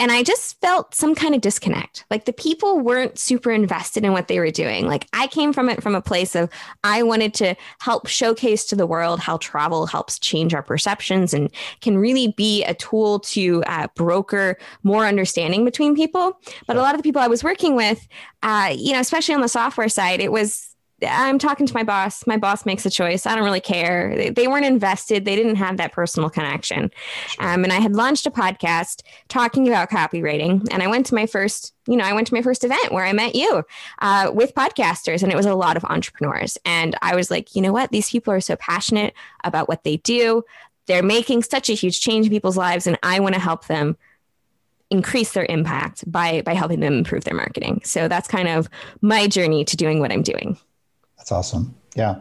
And 0.04 0.12
I 0.12 0.22
just 0.22 0.60
felt 0.60 0.94
some 0.94 1.16
kind 1.16 1.34
of 1.34 1.40
disconnect. 1.40 2.04
Like 2.12 2.26
the 2.26 2.34
people 2.34 2.82
weren't 2.82 3.18
super 3.18 3.52
invested 3.52 4.04
in 4.04 4.12
what 4.12 4.28
they 4.28 4.38
were 4.38 4.52
doing. 4.52 4.86
Like 4.86 5.08
I 5.14 5.28
came 5.28 5.54
from 5.54 5.70
it 5.70 5.82
from 5.82 5.96
a 5.96 6.02
place 6.02 6.36
of 6.36 6.50
I 6.84 7.04
wanted 7.04 7.34
to 7.36 7.56
help 7.80 8.08
showcase 8.08 8.66
to 8.66 8.76
the 8.76 8.86
world 8.86 9.22
how 9.22 9.38
travel 9.38 9.86
helps 9.86 10.20
change 10.20 10.54
our 10.54 10.62
perceptions 10.62 11.34
and 11.34 11.50
can 11.80 11.98
really 11.98 12.34
be 12.36 12.66
a 12.66 12.74
tool 12.74 13.20
to 13.20 13.64
uh, 13.66 13.88
broker 13.96 14.58
more 14.84 15.06
understanding 15.06 15.64
between 15.64 15.96
people. 15.96 16.38
But 16.68 16.76
a 16.76 16.82
lot 16.82 16.96
of 16.96 17.00
the 17.00 17.04
people 17.04 17.22
I 17.22 17.28
was 17.28 17.42
working 17.42 17.78
with, 17.78 18.06
uh, 18.42 18.76
you 18.78 18.92
know, 18.92 19.00
especially 19.00 19.36
on 19.36 19.42
the 19.42 19.48
software 19.48 19.88
side, 19.88 20.20
it 20.20 20.34
was 20.34 20.73
I'm 21.08 21.40
talking 21.40 21.66
to 21.66 21.74
my 21.74 21.84
boss. 21.84 22.26
My 22.28 22.38
boss 22.38 22.66
makes 22.66 22.86
a 22.86 22.90
choice. 22.90 23.26
I 23.26 23.36
don't 23.36 23.44
really 23.44 23.62
care. 23.62 24.16
They, 24.16 24.30
they 24.30 24.48
weren't 24.48 24.66
invested. 24.66 25.26
They 25.26 25.36
didn't 25.36 25.56
have 25.56 25.78
that 25.78 25.92
personal 25.92 26.30
connection. 26.30 26.92
Um, 27.40 27.64
and 27.64 27.74
I 27.74 27.80
had 27.80 27.96
launched 27.96 28.26
a 28.26 28.32
podcast 28.32 29.02
talking 29.28 29.68
about 29.68 29.90
copywriting. 29.90 30.68
And 30.72 30.84
I 30.84 30.88
went 30.88 31.06
to 31.08 31.16
my 31.16 31.26
first, 31.26 31.74
you 31.88 31.96
know, 31.96 32.04
I 32.04 32.14
went 32.14 32.28
to 32.28 32.34
my 32.34 32.42
first 32.42 32.64
event 32.64 32.92
where 32.92 33.06
I 33.06 33.14
met 33.14 33.36
you 33.36 33.64
uh, 34.00 34.32
with 34.34 34.56
podcasters, 34.56 35.24
and 35.24 35.32
it 35.32 35.36
was 35.36 35.46
a 35.46 35.56
lot 35.56 35.78
of 35.78 35.86
entrepreneurs. 35.86 36.58
And 36.66 36.96
I 37.02 37.16
was 37.16 37.32
like, 37.32 37.56
you 37.56 37.62
know 37.62 37.74
what? 37.74 37.92
These 37.92 38.10
people 38.10 38.34
are 38.34 38.42
so 38.42 38.56
passionate 38.56 39.14
about 39.44 39.68
what 39.68 39.84
they 39.84 39.98
do. 39.98 40.44
They're 40.86 41.04
making 41.04 41.44
such 41.44 41.70
a 41.70 41.74
huge 41.74 42.02
change 42.02 42.26
in 42.26 42.32
people's 42.32 42.58
lives, 42.58 42.88
and 42.88 42.98
I 43.04 43.20
want 43.20 43.36
to 43.36 43.42
help 43.42 43.68
them 43.68 43.98
increase 44.90 45.32
their 45.32 45.46
impact 45.50 46.10
by 46.12 46.42
by 46.42 46.54
helping 46.54 46.80
them 46.80 46.94
improve 46.94 47.24
their 47.24 47.34
marketing. 47.34 47.82
So 47.84 48.08
that's 48.08 48.28
kind 48.28 48.48
of 48.48 48.70
my 49.02 49.28
journey 49.28 49.66
to 49.66 49.76
doing 49.76 50.00
what 50.00 50.12
I'm 50.12 50.22
doing. 50.22 50.58
That's 51.24 51.32
awesome. 51.32 51.74
Yeah. 51.96 52.20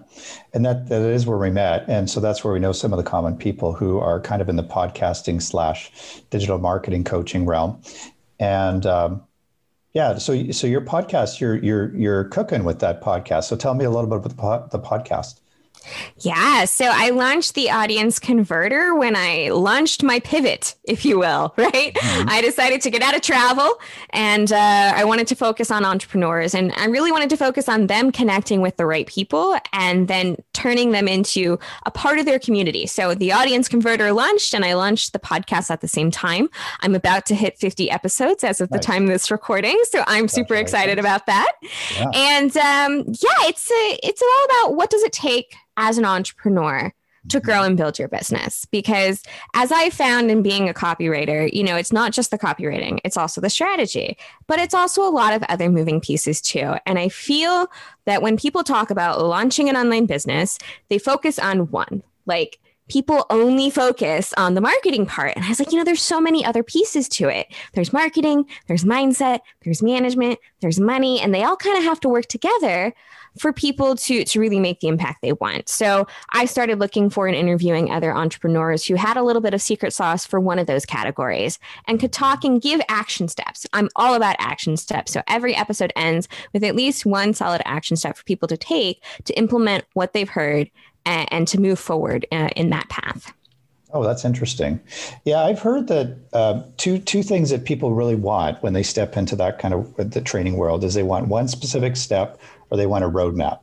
And 0.55 0.65
that, 0.65 0.89
that 0.89 1.03
is 1.03 1.27
where 1.27 1.37
we 1.37 1.51
met. 1.51 1.89
And 1.89 2.09
so 2.09 2.21
that's 2.21 2.45
where 2.45 2.53
we 2.53 2.61
know 2.61 2.71
some 2.71 2.93
of 2.93 2.99
the 2.99 3.03
common 3.03 3.37
people 3.37 3.73
who 3.73 3.99
are 3.99 4.21
kind 4.21 4.41
of 4.41 4.49
in 4.49 4.55
the 4.55 4.63
podcasting 4.63 5.43
slash 5.43 5.91
digital 6.31 6.59
marketing 6.59 7.03
coaching 7.03 7.45
realm. 7.45 7.83
And 8.39 8.87
um, 8.87 9.23
yeah, 9.93 10.19
so 10.19 10.53
so 10.53 10.69
your 10.69 10.83
podcast, 10.83 11.41
you're 11.41 11.57
you're 11.57 11.93
you're 11.97 12.25
cooking 12.27 12.63
with 12.63 12.79
that 12.79 13.03
podcast. 13.03 13.45
So 13.45 13.57
tell 13.57 13.75
me 13.75 13.85
a 13.85 13.91
little 13.91 14.09
bit 14.09 14.33
about 14.33 14.71
the, 14.71 14.79
the 14.79 14.85
podcast. 14.85 15.41
Yeah. 16.19 16.65
So 16.65 16.87
I 16.89 17.11
launched 17.11 17.55
the 17.55 17.71
audience 17.71 18.19
converter 18.19 18.95
when 18.95 19.17
I 19.17 19.51
launched 19.51 20.03
my 20.03 20.21
pivot, 20.21 20.75
if 20.85 21.05
you 21.05 21.19
will, 21.19 21.53
right? 21.59 21.95
Mm-hmm. 21.95 22.29
I 22.29 22.41
decided 22.41 22.81
to 22.83 22.91
get 22.91 23.03
out 23.03 23.15
of 23.15 23.23
travel 23.23 23.75
and 24.11 24.53
uh, 24.53 24.93
I 24.95 25.05
wanted 25.05 25.27
to 25.29 25.35
focus 25.35 25.71
on 25.71 25.85
entrepreneurs 25.85 26.55
and 26.55 26.73
I 26.77 26.87
really 26.87 27.13
wanted 27.13 27.31
to 27.31 27.37
focus 27.37 27.69
on 27.69 27.87
them 27.87 28.13
connecting 28.13 28.61
with 28.61 28.77
the 28.77 28.87
right 28.87 29.07
people 29.07 29.59
and 29.73 30.09
then 30.09 30.37
turning 30.53 30.93
them 30.93 31.09
into 31.09 31.59
a 31.87 31.91
part 31.91 32.19
of 32.19 32.27
their 32.27 32.39
community. 32.39 32.87
So 32.87 33.15
the 33.15 33.33
audience 33.33 33.69
converter 33.69 34.13
launched 34.13 34.55
and 34.55 34.65
I 34.65 34.75
launched 34.75 35.13
the 35.13 35.19
podcast 35.19 35.71
at 35.71 35.81
the 35.81 35.89
same 35.89 36.11
time. 36.11 36.49
I'm 36.81 36.95
about 36.95 37.27
to 37.27 37.35
hit 37.35 37.59
50 37.59 37.91
episodes 37.91 38.45
as 38.45 38.61
of 38.61 38.71
nice. 38.71 38.81
the 38.81 38.87
time 38.87 39.05
of 39.05 39.09
this 39.09 39.31
recording. 39.31 39.79
So 39.91 40.05
I'm 40.07 40.29
super 40.29 40.55
excited 40.55 40.99
about 40.99 41.27
that. 41.27 41.53
Yeah. 41.95 42.11
And 42.15 42.57
um, 42.57 43.05
yeah, 43.07 43.49
it's 43.49 43.71
a, 43.71 43.99
it's 44.03 44.23
all 44.23 44.45
about 44.45 44.77
what 44.77 44.91
does 44.91 45.03
it 45.03 45.13
take 45.13 45.55
as 45.77 45.99
an 45.99 46.05
entrepreneur 46.05 46.93
to 47.29 47.41
grow 47.41 47.57
mm-hmm. 47.57 47.67
and 47.67 47.77
build 47.77 47.99
your 47.99 48.09
business 48.09 48.65
because 48.67 49.23
as 49.55 49.71
i 49.71 49.91
found 49.91 50.31
in 50.31 50.43
being 50.43 50.69
a 50.69 50.75
copywriter 50.75 51.53
you 51.53 51.63
know 51.63 51.77
it's 51.77 51.93
not 51.93 52.13
just 52.13 52.31
the 52.31 52.39
copywriting 52.39 52.99
it's 53.05 53.17
also 53.17 53.41
the 53.41 53.51
strategy 53.51 54.17
but 54.47 54.59
it's 54.59 54.75
also 54.75 55.07
a 55.07 55.11
lot 55.11 55.33
of 55.33 55.43
other 55.45 55.69
moving 55.71 56.01
pieces 56.01 56.41
too 56.41 56.75
and 56.85 56.99
i 56.99 57.09
feel 57.09 57.69
that 58.07 58.23
when 58.23 58.37
people 58.37 58.65
talk 58.65 58.91
about 58.91 59.25
launching 59.25 59.69
an 59.69 59.77
online 59.77 60.07
business 60.07 60.59
they 60.89 60.99
focus 60.99 61.39
on 61.39 61.71
one 61.71 62.03
like 62.27 62.59
people 62.89 63.25
only 63.31 63.71
focus 63.71 64.35
on 64.37 64.55
the 64.55 64.61
marketing 64.61 65.07
part. 65.07 65.35
And 65.35 65.45
I 65.45 65.49
was 65.49 65.59
like, 65.59 65.73
you 65.73 65.79
know, 65.79 65.85
there's 65.85 66.03
so 66.03 66.21
many 66.21 66.45
other 66.45 66.63
pieces 66.63 67.09
to 67.11 67.29
it. 67.29 67.47
There's 67.73 67.93
marketing, 67.93 68.45
there's 68.67 68.85
mindset, 68.85 69.41
there's 69.63 69.83
management, 69.83 70.39
there's 70.61 70.79
money, 70.79 71.19
and 71.21 71.33
they 71.33 71.43
all 71.43 71.57
kind 71.57 71.79
of 71.79 71.85
have 71.85 72.01
to 72.01 72.09
work 72.11 72.27
together 72.27 72.93
for 73.39 73.53
people 73.53 73.97
to 73.97 74.25
to 74.25 74.41
really 74.41 74.61
make 74.61 74.81
the 74.81 74.89
impact 74.89 75.23
they 75.23 75.33
want. 75.33 75.69
So 75.69 76.07
I 76.31 76.45
started 76.45 76.79
looking 76.79 77.11
for 77.11 77.27
and 77.27 77.37
interviewing 77.37 77.91
other 77.91 78.15
entrepreneurs 78.15 78.85
who 78.85 78.95
had 78.95 79.17
a 79.17 79.23
little 79.23 79.43
bit 79.43 79.55
of 79.55 79.63
secret 79.63 79.93
sauce 79.93 80.27
for 80.27 80.41
one 80.41 80.59
of 80.59 80.67
those 80.67 80.85
categories 80.85 81.59
and 81.87 82.01
could 82.01 82.13
talk 82.13 82.45
and 82.45 82.61
give 82.61 82.81
action 82.89 83.29
steps. 83.29 83.67
I'm 83.73 83.89
all 83.97 84.15
about 84.15 84.37
action 84.39 84.77
steps. 84.77 85.13
So 85.13 85.23
every 85.29 85.55
episode 85.55 85.93
ends 85.97 86.29
with 86.53 86.65
at 86.65 86.77
least 86.77 87.07
one 87.07 87.35
solid 87.35 87.63
action 87.65 87.97
step 87.97 88.17
for 88.17 88.25
people 88.25 88.49
to 88.49 88.57
take 88.57 89.03
to 89.25 89.33
implement 89.35 89.85
what 89.95 90.13
they've 90.13 90.29
heard 90.29 90.71
and, 91.05 91.33
and 91.33 91.49
to 91.49 91.61
move 91.61 91.79
forward 91.79 92.27
uh, 92.33 92.51
in 92.57 92.71
that 92.71 92.89
path. 92.89 93.33
Oh, 93.95 94.03
that's 94.03 94.25
interesting. 94.25 94.81
Yeah, 95.25 95.43
I've 95.43 95.59
heard 95.59 95.89
that 95.89 96.17
uh, 96.33 96.63
two 96.79 96.99
two 96.99 97.23
things 97.23 97.51
that 97.51 97.65
people 97.65 97.93
really 97.93 98.15
want 98.15 98.63
when 98.63 98.73
they 98.73 98.83
step 98.83 99.17
into 99.17 99.37
that 99.37 99.59
kind 99.59 99.75
of 99.75 99.95
the 99.97 100.21
training 100.21 100.57
world 100.57 100.83
is 100.83 100.95
they 100.95 101.03
want 101.03 101.29
one 101.29 101.47
specific 101.47 101.97
step 101.97 102.41
or 102.71 102.79
they 102.79 102.87
want 102.87 103.05
a 103.05 103.09
roadmap. 103.09 103.61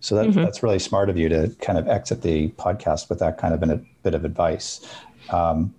So 0.00 0.14
that, 0.16 0.28
mm-hmm. 0.28 0.42
that's 0.42 0.62
really 0.62 0.78
smart 0.78 1.10
of 1.10 1.16
you 1.16 1.28
to 1.28 1.54
kind 1.60 1.78
of 1.78 1.88
exit 1.88 2.22
the 2.22 2.48
podcast 2.50 3.08
with 3.08 3.18
that 3.20 3.38
kind 3.38 3.54
of 3.54 3.62
a 3.62 3.80
bit 4.02 4.14
of 4.14 4.24
advice. 4.24 4.80
Um, 5.30 5.74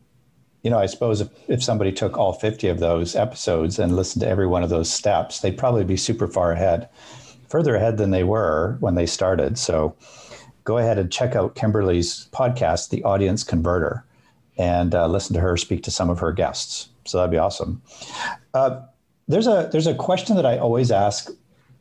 you 0.62 0.70
know, 0.70 0.78
I 0.78 0.88
suppose 0.88 1.22
if, 1.22 1.30
if 1.48 1.64
somebody 1.64 1.92
took 1.92 2.18
all 2.18 2.34
50 2.34 2.68
of 2.68 2.80
those 2.80 3.16
episodes 3.16 3.80
and 3.80 3.96
listened 3.96 4.22
to 4.22 4.28
every 4.28 4.48
one 4.48 4.62
of 4.62 4.70
those 4.70 4.92
steps, 4.92 5.40
they'd 5.40 5.58
probably 5.58 5.86
be 5.86 5.96
super 5.96 6.28
far 6.28 6.52
ahead, 6.52 6.90
further 7.48 7.76
ahead 7.76 7.98
than 7.98 8.12
they 8.12 8.26
were 8.26 8.76
when 8.82 8.96
they 8.96 9.06
started. 9.06 9.58
So 9.58 9.96
go 10.64 10.78
ahead 10.78 10.98
and 10.98 11.12
check 11.12 11.36
out 11.36 11.56
Kimberly's 11.56 12.28
podcast, 12.32 12.90
The 12.90 13.04
Audience 13.04 13.44
Converter, 13.44 14.06
and 14.58 14.94
uh, 14.94 15.08
listen 15.08 15.34
to 15.34 15.40
her 15.40 15.58
speak 15.58 15.84
to 15.84 15.92
some 15.92 16.10
of 16.10 16.20
her 16.20 16.32
guests. 16.32 16.90
So 17.06 17.18
that'd 17.18 17.32
be 17.32 17.38
awesome. 17.38 17.82
Uh, 18.54 18.82
there's 19.28 19.48
a 19.48 19.70
there's 19.72 19.88
a 19.88 19.96
question 19.96 20.36
that 20.36 20.46
I 20.46 20.58
always 20.58 20.92
ask 20.92 21.30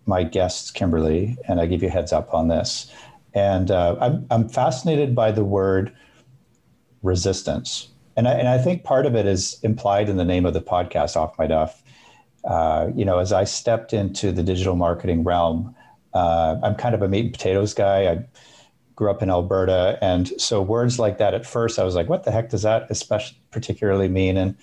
my 0.07 0.23
guests, 0.23 0.71
Kimberly, 0.71 1.37
and 1.47 1.61
I 1.61 1.67
give 1.67 1.83
you 1.83 1.91
heads 1.91 2.12
up 2.12 2.33
on 2.33 2.49
this. 2.49 2.93
And 3.35 3.71
uh, 3.71 3.97
I'm, 4.01 4.27
I'm 4.31 4.49
fascinated 4.49 5.14
by 5.14 5.33
the 5.33 5.45
word 5.45 5.95
resistance. 7.03 7.88
And 8.17 8.27
I, 8.27 8.33
and 8.33 8.49
I 8.49 8.59
think 8.59 8.85
part 8.85 9.07
of 9.07 9.14
it 9.14 9.27
is 9.27 9.59
implied 9.62 10.09
in 10.09 10.17
the 10.17 10.25
name 10.25 10.47
of 10.47 10.55
the 10.55 10.62
podcast, 10.62 11.14
Off 11.14 11.38
My 11.38 11.47
Duff. 11.47 11.83
Uh, 12.45 12.88
you 12.95 13.05
know, 13.05 13.19
as 13.19 13.33
I 13.33 13.45
stepped 13.45 13.93
into 13.93 14.33
the 14.33 14.43
digital 14.43 14.77
marketing 14.77 15.25
realm, 15.25 15.75
uh, 16.14 16.57
I'm 16.62 16.75
kind 16.75 16.95
of 16.95 17.03
a 17.03 17.09
meat 17.09 17.27
and 17.27 17.33
potatoes 17.33 17.75
guy. 17.75 18.11
I 18.11 18.25
grew 18.99 19.11
up 19.11 19.23
in 19.23 19.31
Alberta. 19.31 19.99
And 20.03 20.29
so 20.41 20.61
words 20.61 20.99
like 20.99 21.19
that 21.19 21.33
at 21.33 21.47
first, 21.47 21.79
I 21.79 21.85
was 21.85 21.95
like, 21.95 22.09
what 22.09 22.25
the 22.25 22.33
heck 22.33 22.51
does 22.51 22.63
that 22.63 22.91
especially 22.91 23.39
particularly 23.53 24.09
mean? 24.09 24.37
And 24.37 24.57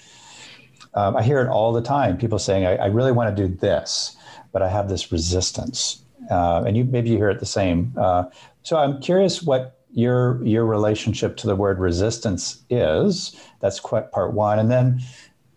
um, 0.94 1.16
I 1.16 1.24
hear 1.24 1.42
it 1.42 1.48
all 1.48 1.72
the 1.72 1.82
time 1.82 2.18
people 2.18 2.40
saying, 2.40 2.66
I, 2.66 2.76
I 2.76 2.86
really 2.88 3.12
want 3.12 3.36
to 3.36 3.48
do 3.48 3.54
this 3.56 4.18
but 4.56 4.62
I 4.62 4.70
have 4.70 4.88
this 4.88 5.12
resistance. 5.12 6.02
Uh, 6.32 6.64
and 6.66 6.78
you 6.78 6.86
maybe 6.86 7.10
you 7.10 7.18
hear 7.18 7.30
it 7.30 7.42
the 7.42 7.46
same. 7.46 7.94
Uh, 7.98 8.24
so 8.64 8.78
I'm 8.78 9.02
curious 9.02 9.44
what 9.44 9.82
your 9.92 10.42
your 10.46 10.66
relationship 10.66 11.36
to 11.38 11.48
the 11.48 11.58
word 11.58 11.78
resistance 11.78 12.64
is. 12.70 13.36
That's 13.60 13.82
quite 13.82 14.14
part 14.14 14.32
one, 14.34 14.58
and 14.58 14.72
then 14.72 15.02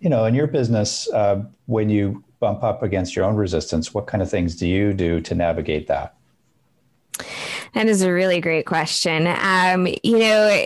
you 0.00 0.10
know 0.10 0.24
in 0.24 0.34
your 0.34 0.48
business 0.48 1.08
uh, 1.12 1.44
when 1.66 1.90
you 1.90 2.24
bump 2.40 2.64
up 2.64 2.82
against 2.82 3.14
your 3.14 3.24
own 3.24 3.36
resistance, 3.36 3.94
what 3.94 4.08
kind 4.08 4.20
of 4.20 4.28
things 4.28 4.56
do 4.56 4.66
you 4.66 4.92
do 4.92 5.20
to 5.20 5.32
navigate 5.32 5.86
that? 5.86 6.16
That 7.78 7.86
is 7.86 8.02
a 8.02 8.12
really 8.12 8.40
great 8.40 8.66
question. 8.66 9.28
Um, 9.28 9.86
you 10.02 10.18
know, 10.18 10.64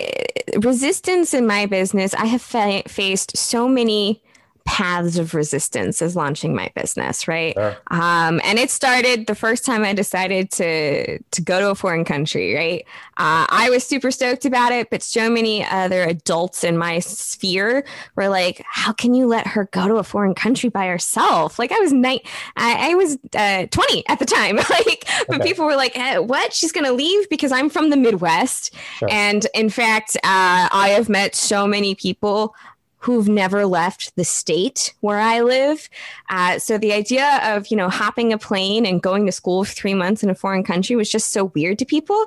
resistance 0.63 1.35
in 1.35 1.47
my 1.47 1.67
business, 1.67 2.15
I 2.15 2.25
have 2.25 2.41
fa- 2.41 2.85
faced 2.89 3.37
so 3.37 3.69
many 3.69 4.23
paths 4.65 5.19
of 5.19 5.35
resistance 5.35 6.01
as 6.03 6.17
launching 6.17 6.55
my 6.55 6.71
business 6.75 7.27
right 7.29 7.55
sure. 7.55 7.77
um, 7.91 8.41
and 8.45 8.59
it 8.59 8.71
started 8.71 9.27
the 9.27 9.35
first 9.35 9.65
time 9.65 9.83
i 9.83 9.93
decided 9.93 10.51
to 10.51 11.19
to 11.31 11.43
go 11.43 11.61
to 11.61 11.71
a 11.71 11.75
foreign 11.75 12.05
country 12.05 12.55
right 12.55 12.85
uh, 13.17 13.47
i 13.49 13.69
was 13.71 13.85
super 13.85 14.11
stoked 14.11 14.45
about 14.45 14.73
it 14.73 14.91
but 14.91 15.03
so 15.03 15.29
many 15.31 15.65
other 15.67 16.03
adults 16.03 16.65
in 16.65 16.77
my 16.77 16.99
sphere 16.99 17.85
were 18.17 18.29
like 18.29 18.63
how 18.69 18.93
can 18.93 19.15
you 19.15 19.27
let 19.27 19.47
her 19.47 19.69
go 19.73 19.89
to 19.89 19.97
a 19.97 20.05
foreign 20.05 20.35
country 20.35 20.69
by 20.69 20.87
herself 20.87 21.59
like 21.59 21.73
i 21.73 21.79
was 21.79 21.93
night 21.93 22.27
I, 22.57 22.91
I, 22.91 22.95
was 22.95 23.19
uh, 23.35 23.67
20 23.67 24.09
at 24.09 24.19
the 24.19 24.27
time 24.27 24.57
like 24.71 25.07
but 25.29 25.41
okay. 25.41 25.49
people 25.49 25.65
were 25.65 25.77
like 25.77 25.97
eh, 25.99 26.19
what 26.19 26.53
she's 26.53 26.73
gonna 26.73 26.93
leave 26.93 27.29
because 27.29 27.53
i'm 27.53 27.69
from 27.69 27.91
the 27.91 27.97
midwest 27.97 28.75
sure. 28.99 29.09
and 29.11 29.47
in 29.55 29.71
fact 29.71 30.17
uh, 30.17 30.69
i 30.73 30.95
have 30.95 31.09
met 31.09 31.35
so 31.35 31.67
many 31.67 31.95
people 31.95 32.55
who've 33.03 33.29
never 33.29 33.67
left 33.67 34.15
the 34.15 34.25
state 34.25 34.95
where 35.01 35.19
I 35.19 35.41
live. 35.41 35.89
Uh, 36.31 36.61
so 36.61 36.79
the 36.79 36.93
idea 36.93 37.41
of, 37.43 37.67
you 37.67 37.77
know, 37.77 37.89
hopping 37.89 38.33
a 38.33 38.39
plane 38.39 38.87
and 38.87 39.03
going 39.03 39.27
to 39.27 39.33
school 39.33 39.65
for 39.65 39.73
three 39.73 39.95
months 39.95 40.23
in 40.23 40.31
a 40.31 40.37
foreign 40.37 40.63
country 40.63 40.95
was 40.95 41.11
just 41.11 41.33
so 41.33 41.47
weird 41.47 41.81
to 41.81 41.85
people. 41.85 42.25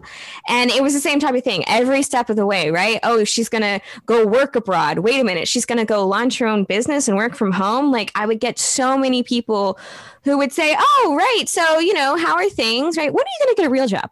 And 0.50 0.70
it 0.70 0.84
was 0.84 0.94
the 0.94 1.00
same 1.00 1.22
type 1.22 1.34
of 1.34 1.46
thing 1.46 1.64
every 1.68 2.04
step 2.04 2.30
of 2.30 2.36
the 2.36 2.46
way, 2.46 2.72
right? 2.72 3.00
Oh, 3.04 3.24
she's 3.24 3.48
going 3.48 3.62
to 3.62 3.80
go 4.06 4.26
work 4.28 4.58
abroad. 4.58 5.00
Wait 5.00 5.22
a 5.22 5.24
minute. 5.24 5.48
She's 5.48 5.66
going 5.66 5.80
to 5.80 5.86
go 5.86 6.06
launch 6.06 6.40
her 6.40 6.48
own 6.48 6.66
business 6.66 7.08
and 7.08 7.16
work 7.16 7.36
from 7.36 7.54
home. 7.54 7.90
Like 7.90 8.12
I 8.14 8.26
would 8.26 8.42
get 8.42 8.60
so 8.60 8.98
many 8.98 9.24
people 9.24 9.80
who 10.26 10.38
would 10.38 10.52
say, 10.52 10.76
oh, 10.78 11.16
right. 11.18 11.48
So, 11.48 11.80
you 11.80 11.94
know, 11.94 12.18
how 12.18 12.36
are 12.36 12.50
things, 12.50 12.98
right? 12.98 13.14
When 13.14 13.24
are 13.24 13.36
you 13.40 13.46
going 13.46 13.56
to 13.56 13.62
get 13.62 13.68
a 13.68 13.72
real 13.72 13.88
job? 13.88 14.10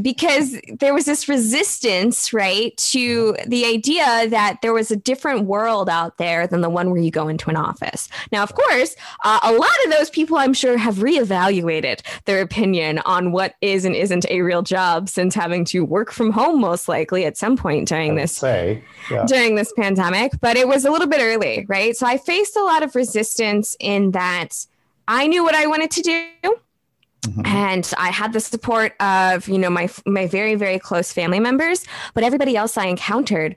Because 0.00 0.56
there 0.78 0.94
was 0.94 1.04
this 1.04 1.28
resistance, 1.28 2.32
right, 2.32 2.76
to 2.76 3.36
the 3.46 3.64
idea 3.64 4.28
that 4.28 4.58
there 4.62 4.72
was 4.72 4.90
a 4.90 4.96
different 4.96 5.46
world 5.46 5.88
out 5.88 6.18
there 6.18 6.46
than 6.46 6.60
the 6.60 6.70
one 6.70 6.90
where 6.90 7.00
you 7.00 7.10
go 7.10 7.28
into 7.28 7.50
an 7.50 7.56
office. 7.56 8.08
Now, 8.32 8.42
of 8.42 8.54
course, 8.54 8.96
uh, 9.24 9.40
a 9.42 9.52
lot 9.52 9.70
of 9.84 9.92
those 9.92 10.10
people, 10.10 10.36
I'm 10.36 10.54
sure, 10.54 10.76
have 10.76 10.96
reevaluated 10.96 12.00
their 12.24 12.40
opinion 12.40 13.00
on 13.00 13.32
what 13.32 13.54
is 13.60 13.84
and 13.84 13.94
isn't 13.94 14.26
a 14.30 14.42
real 14.42 14.62
job 14.62 15.08
since 15.08 15.34
having 15.34 15.64
to 15.66 15.84
work 15.84 16.12
from 16.12 16.30
home, 16.30 16.60
most 16.60 16.88
likely 16.88 17.24
at 17.24 17.36
some 17.36 17.56
point 17.56 17.88
during 17.88 18.14
this 18.14 18.32
say, 18.36 18.82
yeah. 19.10 19.24
during 19.26 19.56
this 19.56 19.72
pandemic. 19.76 20.32
But 20.40 20.56
it 20.56 20.68
was 20.68 20.84
a 20.84 20.90
little 20.90 21.08
bit 21.08 21.20
early, 21.20 21.66
right? 21.68 21.96
So 21.96 22.06
I 22.06 22.16
faced 22.18 22.56
a 22.56 22.62
lot 22.62 22.82
of 22.82 22.94
resistance 22.94 23.76
in 23.80 24.12
that 24.12 24.66
I 25.08 25.26
knew 25.26 25.42
what 25.42 25.54
I 25.54 25.66
wanted 25.66 25.90
to 25.92 26.02
do. 26.02 26.56
Mm-hmm. 27.22 27.46
And 27.46 27.92
I 27.98 28.10
had 28.10 28.32
the 28.32 28.40
support 28.40 28.94
of, 29.00 29.46
you 29.46 29.58
know, 29.58 29.70
my 29.70 29.88
my 30.06 30.26
very 30.26 30.54
very 30.54 30.78
close 30.78 31.12
family 31.12 31.40
members, 31.40 31.84
but 32.14 32.24
everybody 32.24 32.56
else 32.56 32.76
I 32.76 32.86
encountered 32.86 33.56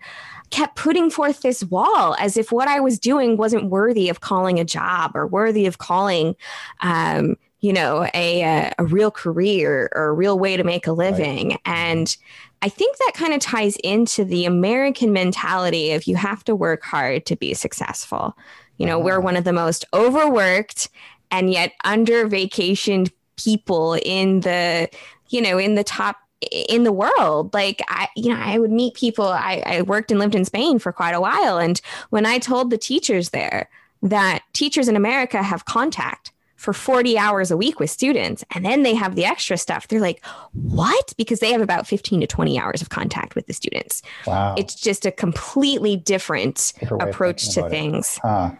kept 0.54 0.76
putting 0.76 1.10
forth 1.10 1.42
this 1.42 1.64
wall 1.64 2.16
as 2.20 2.38
if 2.38 2.52
what 2.52 2.68
I 2.68 2.80
was 2.80 3.00
doing 3.00 3.38
wasn't 3.38 3.72
worthy 3.72 4.08
of 4.10 4.22
calling 4.22 4.60
a 4.60 4.64
job 4.64 5.16
or 5.16 5.26
worthy 5.26 5.66
of 5.66 5.80
calling, 5.80 6.36
um, 6.82 7.38
you 7.62 7.74
know, 7.74 8.08
a, 8.14 8.72
a, 8.78 8.84
real 8.84 9.10
career 9.10 9.90
or 9.96 10.10
a 10.10 10.14
real 10.14 10.38
way 10.38 10.56
to 10.56 10.64
make 10.64 10.86
a 10.86 10.92
living. 10.92 11.50
Right. 11.50 11.60
And 11.66 12.18
I 12.62 12.70
think 12.70 12.98
that 12.98 13.14
kind 13.16 13.34
of 13.34 13.40
ties 13.40 13.78
into 13.78 14.24
the 14.24 14.46
American 14.46 15.12
mentality 15.12 15.92
of 15.94 16.06
you 16.06 16.18
have 16.18 16.44
to 16.44 16.56
work 16.56 16.84
hard 16.84 17.26
to 17.26 17.36
be 17.36 17.56
successful. 17.56 18.38
You 18.78 18.86
know, 18.86 19.00
uh-huh. 19.00 19.06
we're 19.06 19.20
one 19.22 19.36
of 19.36 19.46
the 19.46 19.54
most 19.54 19.86
overworked 19.92 20.88
and 21.32 21.52
yet 21.52 21.72
under 21.84 22.28
vacationed 22.28 23.12
people 23.38 23.98
in 24.04 24.42
the 24.42 24.90
you 25.30 25.42
know 25.42 25.58
in 25.58 25.76
the 25.76 25.84
top 25.84 26.18
in 26.52 26.84
the 26.84 26.92
world. 26.92 27.54
Like 27.54 27.82
i 27.88 28.08
you 28.16 28.30
know 28.30 28.40
i 28.40 28.58
would 28.58 28.72
meet 28.72 28.94
people 28.94 29.26
I, 29.28 29.64
I 29.66 29.82
worked 29.82 30.12
and 30.12 30.20
lived 30.20 30.36
in 30.36 30.46
spain 30.46 30.80
for 30.80 30.92
quite 30.92 31.14
a 31.14 31.22
while. 31.22 31.58
And 31.58 31.80
when 32.10 32.26
i 32.26 32.40
told 32.40 32.70
the 32.70 32.78
teachers 32.78 33.30
there 33.30 33.70
that 34.02 34.44
teachers 34.54 34.88
in 34.88 34.96
america 34.96 35.42
have 35.42 35.66
contact 35.66 36.32
for 36.58 36.72
40 36.72 37.18
hours 37.18 37.52
a 37.52 37.58
week 37.58 37.80
with 37.80 37.90
students 37.90 38.44
and 38.52 38.66
then 38.66 38.84
they 38.84 38.94
have 38.94 39.16
the 39.16 39.26
extra 39.26 39.58
stuff 39.58 39.88
they're 39.88 40.00
like 40.00 40.24
what? 40.54 41.14
Because 41.18 41.40
they 41.40 41.52
have 41.52 41.62
about 41.62 41.88
15 41.88 42.22
to 42.22 42.28
20 42.28 42.60
hours 42.60 42.82
of 42.82 42.90
contact 42.90 43.36
with 43.36 43.48
the 43.48 43.54
students. 43.54 44.02
Wow. 44.26 44.56
It's 44.58 44.76
just 44.76 45.06
a 45.06 45.12
completely 45.12 45.98
different, 45.98 46.74
different 46.80 47.04
approach 47.04 47.54
to 47.56 47.70
things. 47.70 48.18
Huh. 48.22 48.52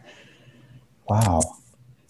wow 1.08 1.42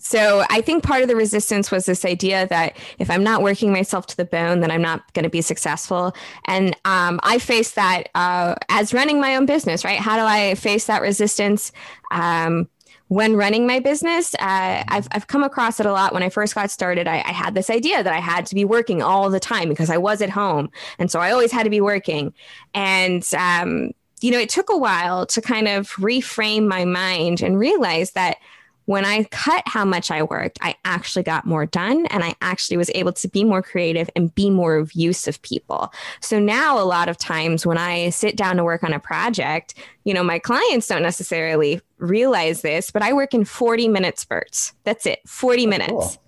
so 0.04 0.44
I 0.50 0.60
think 0.60 0.84
part 0.84 1.02
of 1.02 1.08
the 1.08 1.16
resistance 1.16 1.72
was 1.72 1.86
this 1.86 2.04
idea 2.04 2.46
that 2.50 2.76
if 3.00 3.10
I'm 3.10 3.24
not 3.24 3.42
working 3.42 3.72
myself 3.72 4.06
to 4.08 4.18
the 4.18 4.26
bone, 4.26 4.60
then 4.60 4.70
I'm 4.70 4.82
not 4.82 5.12
going 5.14 5.24
to 5.24 5.30
be 5.30 5.42
successful. 5.42 6.14
And 6.46 6.76
um, 6.84 7.22
I 7.24 7.40
faced 7.40 7.76
that 7.76 8.10
uh, 8.14 8.56
as 8.68 8.94
running 8.94 9.22
my 9.22 9.38
own 9.38 9.46
business, 9.46 9.86
right? 9.86 9.98
How 10.00 10.18
do 10.18 10.24
I 10.24 10.56
face 10.56 10.88
that 10.88 11.02
resistance? 11.02 11.72
Um, 12.12 12.68
when 13.08 13.38
running 13.38 13.66
my 13.66 13.80
business, 13.80 14.36
uh, 14.36 14.84
I've, 14.88 15.08
I've 15.12 15.28
come 15.28 15.44
across 15.44 15.80
it 15.80 15.86
a 15.86 15.92
lot. 15.94 16.14
When 16.14 16.24
I 16.24 16.30
first 16.30 16.54
got 16.54 16.70
started, 16.70 17.08
I, 17.08 17.20
I, 17.20 17.32
had 17.32 17.54
this 17.54 17.70
idea 17.70 18.04
that 18.04 18.12
I 18.12 18.20
had 18.20 18.46
to 18.48 18.56
be 18.56 18.66
working 18.66 19.02
all 19.02 19.30
the 19.30 19.40
time 19.40 19.70
because 19.70 19.90
I 19.90 19.98
was 19.98 20.22
at 20.22 20.32
home. 20.32 20.70
And 21.00 21.12
so 21.12 21.20
I 21.20 21.32
always 21.32 21.52
had 21.52 21.64
to 21.64 21.70
be 21.70 21.82
working. 21.82 22.34
And, 22.74 23.24
um, 23.38 23.92
you 24.22 24.32
know, 24.32 24.40
it 24.40 24.50
took 24.50 24.70
a 24.70 24.78
while 24.78 25.26
to 25.28 25.42
kind 25.42 25.68
of 25.68 25.92
reframe 25.92 26.68
my 26.68 26.86
mind 26.86 27.42
and 27.42 27.58
realize 27.60 28.12
that 28.12 28.38
when 28.86 29.06
I 29.06 29.24
cut 29.26 29.64
how 29.66 29.86
much 29.86 30.12
I 30.12 30.24
worked, 30.24 30.60
I 30.62 30.76
actually 30.86 31.24
got 31.24 31.46
more 31.46 31.66
done 31.66 32.06
and 32.08 32.24
I 32.24 32.36
actually 32.42 32.78
was 32.78 32.92
able 32.94 33.14
to 33.14 33.28
be 33.28 33.44
more 33.44 33.62
creative 33.62 34.10
and 34.16 34.34
be 34.36 34.50
more 34.50 34.76
of 34.76 34.94
use 34.94 35.28
of 35.28 35.42
people. 35.42 35.94
So 36.20 36.40
now 36.40 36.80
a 36.80 36.84
lot 36.84 37.10
of 37.10 37.18
times 37.18 37.66
when 37.66 37.78
I 37.78 38.10
sit 38.10 38.36
down 38.36 38.58
to 38.58 38.64
work 38.64 38.84
on 38.84 38.94
a 38.94 39.00
project, 39.00 39.74
you 40.04 40.14
know, 40.14 40.24
my 40.24 40.40
clients 40.40 40.88
don't 40.88 41.02
necessarily 41.02 41.82
realize 41.98 42.62
this, 42.62 42.92
but 42.92 43.02
I 43.02 43.14
work 43.14 43.34
in 43.34 43.46
40 43.46 43.88
minute 43.88 44.20
spurts. 44.20 44.74
That's 44.84 45.06
it, 45.06 45.20
40 45.26 45.68
minutes. 45.68 45.92
Cool. 45.92 46.23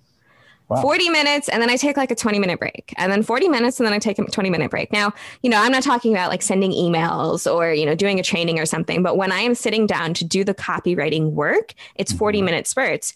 Wow. 0.68 0.82
40 0.82 1.10
minutes 1.10 1.48
and 1.48 1.62
then 1.62 1.70
I 1.70 1.76
take 1.76 1.96
like 1.96 2.10
a 2.10 2.16
20 2.16 2.40
minute 2.40 2.58
break 2.58 2.92
and 2.96 3.12
then 3.12 3.22
40 3.22 3.48
minutes 3.48 3.78
and 3.78 3.86
then 3.86 3.92
I 3.92 4.00
take 4.00 4.18
a 4.18 4.24
20 4.24 4.50
minute 4.50 4.70
break. 4.70 4.92
Now, 4.92 5.12
you 5.42 5.50
know, 5.50 5.60
I'm 5.60 5.70
not 5.70 5.84
talking 5.84 6.12
about 6.12 6.28
like 6.28 6.42
sending 6.42 6.72
emails 6.72 7.52
or, 7.52 7.72
you 7.72 7.86
know, 7.86 7.94
doing 7.94 8.18
a 8.18 8.22
training 8.22 8.58
or 8.58 8.66
something, 8.66 9.02
but 9.02 9.16
when 9.16 9.30
I 9.30 9.40
am 9.40 9.54
sitting 9.54 9.86
down 9.86 10.12
to 10.14 10.24
do 10.24 10.42
the 10.42 10.54
copywriting 10.54 11.32
work, 11.32 11.72
it's 11.94 12.12
40 12.12 12.38
mm-hmm. 12.38 12.44
minute 12.46 12.66
spurts. 12.66 13.14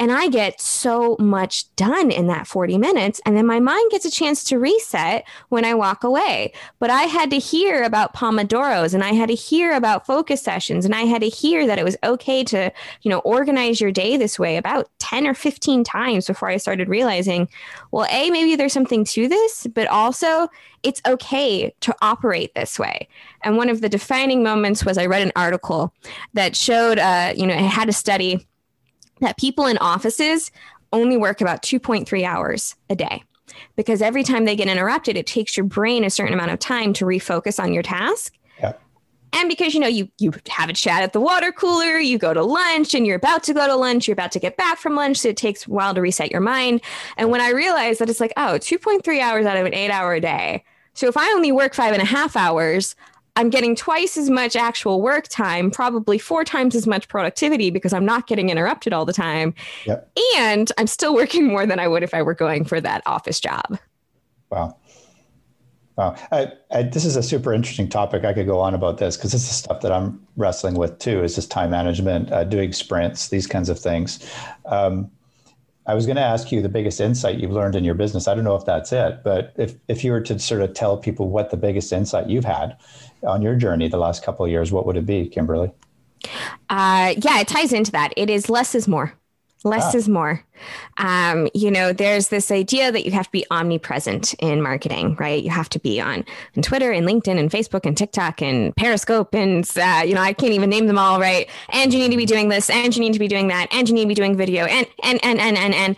And 0.00 0.10
I 0.10 0.28
get 0.28 0.62
so 0.62 1.14
much 1.20 1.72
done 1.76 2.10
in 2.10 2.26
that 2.28 2.46
40 2.46 2.78
minutes. 2.78 3.20
And 3.26 3.36
then 3.36 3.46
my 3.46 3.60
mind 3.60 3.90
gets 3.90 4.06
a 4.06 4.10
chance 4.10 4.42
to 4.44 4.58
reset 4.58 5.28
when 5.50 5.66
I 5.66 5.74
walk 5.74 6.04
away. 6.04 6.54
But 6.78 6.88
I 6.88 7.02
had 7.02 7.28
to 7.30 7.38
hear 7.38 7.82
about 7.82 8.14
Pomodoros 8.14 8.94
and 8.94 9.04
I 9.04 9.12
had 9.12 9.28
to 9.28 9.34
hear 9.34 9.74
about 9.74 10.06
focus 10.06 10.40
sessions 10.40 10.86
and 10.86 10.94
I 10.94 11.02
had 11.02 11.20
to 11.20 11.28
hear 11.28 11.66
that 11.66 11.78
it 11.78 11.84
was 11.84 11.98
okay 12.02 12.42
to, 12.44 12.72
you 13.02 13.10
know, 13.10 13.18
organize 13.18 13.78
your 13.78 13.92
day 13.92 14.16
this 14.16 14.38
way 14.38 14.56
about 14.56 14.88
10 15.00 15.26
or 15.26 15.34
15 15.34 15.84
times 15.84 16.26
before 16.26 16.48
I 16.48 16.56
started 16.56 16.88
realizing, 16.88 17.46
well, 17.90 18.06
A, 18.10 18.30
maybe 18.30 18.56
there's 18.56 18.72
something 18.72 19.04
to 19.04 19.28
this, 19.28 19.66
but 19.74 19.86
also 19.88 20.48
it's 20.82 21.02
okay 21.06 21.74
to 21.80 21.94
operate 22.00 22.54
this 22.54 22.78
way. 22.78 23.06
And 23.42 23.58
one 23.58 23.68
of 23.68 23.82
the 23.82 23.88
defining 23.90 24.42
moments 24.42 24.82
was 24.82 24.96
I 24.96 25.04
read 25.04 25.20
an 25.20 25.32
article 25.36 25.92
that 26.32 26.56
showed, 26.56 26.98
uh, 26.98 27.34
you 27.36 27.46
know, 27.46 27.52
it 27.52 27.60
had 27.60 27.90
a 27.90 27.92
study 27.92 28.46
that 29.20 29.38
people 29.38 29.66
in 29.66 29.78
offices 29.78 30.50
only 30.92 31.16
work 31.16 31.40
about 31.40 31.62
2.3 31.62 32.24
hours 32.24 32.74
a 32.88 32.96
day 32.96 33.22
because 33.76 34.02
every 34.02 34.22
time 34.22 34.44
they 34.44 34.56
get 34.56 34.68
interrupted, 34.68 35.16
it 35.16 35.26
takes 35.26 35.56
your 35.56 35.64
brain 35.64 36.04
a 36.04 36.10
certain 36.10 36.34
amount 36.34 36.50
of 36.50 36.58
time 36.58 36.92
to 36.94 37.04
refocus 37.04 37.62
on 37.62 37.72
your 37.72 37.82
task. 37.82 38.36
And 39.32 39.48
because 39.48 39.74
you 39.74 39.80
know 39.80 39.86
you 39.86 40.08
you 40.18 40.32
have 40.48 40.68
a 40.68 40.72
chat 40.72 41.02
at 41.02 41.12
the 41.12 41.20
water 41.20 41.52
cooler, 41.52 41.98
you 41.98 42.18
go 42.18 42.34
to 42.34 42.42
lunch, 42.42 42.94
and 42.94 43.06
you're 43.06 43.16
about 43.16 43.44
to 43.44 43.54
go 43.54 43.66
to 43.66 43.76
lunch, 43.76 44.08
you're 44.08 44.12
about 44.12 44.32
to 44.32 44.40
get 44.40 44.56
back 44.56 44.78
from 44.78 44.96
lunch, 44.96 45.18
so 45.18 45.28
it 45.28 45.36
takes 45.36 45.66
a 45.66 45.70
while 45.70 45.94
to 45.94 46.00
reset 46.00 46.30
your 46.30 46.40
mind. 46.40 46.80
And 47.16 47.30
when 47.30 47.40
I 47.40 47.50
realized 47.50 48.00
that 48.00 48.10
it's 48.10 48.20
like, 48.20 48.32
oh, 48.36 48.58
2.3 48.60 49.20
hours 49.20 49.46
out 49.46 49.56
of 49.56 49.66
an 49.66 49.74
eight 49.74 49.90
hour 49.90 50.18
day. 50.18 50.64
So 50.94 51.06
if 51.06 51.16
I 51.16 51.30
only 51.32 51.52
work 51.52 51.74
five 51.74 51.92
and 51.92 52.02
a 52.02 52.06
half 52.06 52.36
hours, 52.36 52.96
I'm 53.36 53.50
getting 53.50 53.74
twice 53.74 54.16
as 54.16 54.28
much 54.28 54.56
actual 54.56 55.00
work 55.00 55.28
time, 55.28 55.70
probably 55.70 56.18
four 56.18 56.44
times 56.44 56.74
as 56.74 56.86
much 56.86 57.08
productivity 57.08 57.70
because 57.70 57.92
I'm 57.92 58.04
not 58.04 58.26
getting 58.26 58.50
interrupted 58.50 58.92
all 58.92 59.04
the 59.04 59.12
time. 59.12 59.54
Yep. 59.86 60.10
And 60.36 60.72
I'm 60.78 60.86
still 60.86 61.14
working 61.20 61.46
more 61.46 61.66
than 61.66 61.78
I 61.78 61.88
would 61.88 62.02
if 62.02 62.14
I 62.14 62.22
were 62.22 62.34
going 62.34 62.64
for 62.64 62.80
that 62.80 63.02
office 63.06 63.40
job. 63.40 63.78
Wow. 64.50 64.76
Wow. 65.96 66.16
I, 66.32 66.52
I, 66.70 66.82
this 66.84 67.04
is 67.04 67.16
a 67.16 67.22
super 67.22 67.52
interesting 67.52 67.88
topic. 67.88 68.24
I 68.24 68.32
could 68.32 68.46
go 68.46 68.58
on 68.58 68.74
about 68.74 68.98
this 68.98 69.16
because 69.16 69.32
this 69.32 69.42
is 69.48 69.56
stuff 69.56 69.80
that 69.82 69.92
I'm 69.92 70.26
wrestling 70.36 70.74
with 70.74 70.98
too, 70.98 71.22
is 71.22 71.34
just 71.34 71.50
time 71.50 71.70
management, 71.70 72.32
uh, 72.32 72.44
doing 72.44 72.72
sprints, 72.72 73.28
these 73.28 73.46
kinds 73.46 73.68
of 73.68 73.78
things. 73.78 74.26
Um, 74.64 75.10
I 75.86 75.94
was 75.94 76.06
going 76.06 76.16
to 76.16 76.22
ask 76.22 76.52
you 76.52 76.62
the 76.62 76.68
biggest 76.68 77.00
insight 77.00 77.38
you've 77.38 77.50
learned 77.50 77.74
in 77.74 77.84
your 77.84 77.94
business. 77.94 78.28
I 78.28 78.34
don't 78.34 78.44
know 78.44 78.54
if 78.54 78.64
that's 78.64 78.92
it, 78.92 79.22
but 79.24 79.52
if, 79.56 79.74
if 79.88 80.04
you 80.04 80.12
were 80.12 80.20
to 80.20 80.38
sort 80.38 80.62
of 80.62 80.72
tell 80.72 80.96
people 80.96 81.28
what 81.28 81.50
the 81.50 81.56
biggest 81.56 81.92
insight 81.92 82.28
you've 82.28 82.44
had 82.44 82.76
on 83.22 83.42
your 83.42 83.54
journey 83.54 83.88
the 83.88 83.98
last 83.98 84.24
couple 84.24 84.44
of 84.44 84.50
years, 84.50 84.72
what 84.72 84.86
would 84.86 84.96
it 84.96 85.06
be, 85.06 85.28
Kimberly? 85.28 85.72
Uh, 86.68 87.14
yeah, 87.18 87.40
it 87.40 87.48
ties 87.48 87.72
into 87.72 87.92
that. 87.92 88.12
It 88.16 88.30
is 88.30 88.48
less 88.48 88.74
is 88.74 88.86
more. 88.86 89.14
Less 89.62 89.94
ah. 89.94 89.98
is 89.98 90.08
more. 90.08 90.42
Um, 90.96 91.48
you 91.52 91.70
know, 91.70 91.92
there's 91.92 92.28
this 92.28 92.50
idea 92.50 92.90
that 92.90 93.04
you 93.04 93.12
have 93.12 93.26
to 93.26 93.30
be 93.32 93.44
omnipresent 93.50 94.32
in 94.34 94.62
marketing, 94.62 95.16
right? 95.16 95.42
You 95.42 95.50
have 95.50 95.68
to 95.70 95.78
be 95.78 96.00
on, 96.00 96.24
on 96.56 96.62
Twitter 96.62 96.90
and 96.92 97.06
LinkedIn 97.06 97.38
and 97.38 97.50
Facebook 97.50 97.84
and 97.84 97.94
TikTok 97.94 98.40
and 98.40 98.74
Periscope 98.76 99.34
and, 99.34 99.68
uh, 99.76 100.02
you 100.04 100.14
know, 100.14 100.22
I 100.22 100.32
can't 100.32 100.54
even 100.54 100.70
name 100.70 100.86
them 100.86 100.98
all, 100.98 101.20
right? 101.20 101.48
And 101.70 101.92
you 101.92 101.98
need 101.98 102.10
to 102.10 102.16
be 102.16 102.24
doing 102.24 102.48
this 102.48 102.70
and 102.70 102.94
you 102.94 103.00
need 103.00 103.12
to 103.12 103.18
be 103.18 103.28
doing 103.28 103.48
that 103.48 103.68
and 103.70 103.86
you 103.86 103.94
need 103.94 104.04
to 104.04 104.08
be 104.08 104.14
doing 104.14 104.34
video 104.34 104.64
and, 104.64 104.86
and, 105.02 105.22
and, 105.22 105.38
and, 105.38 105.58
and, 105.58 105.74
and, 105.74 105.96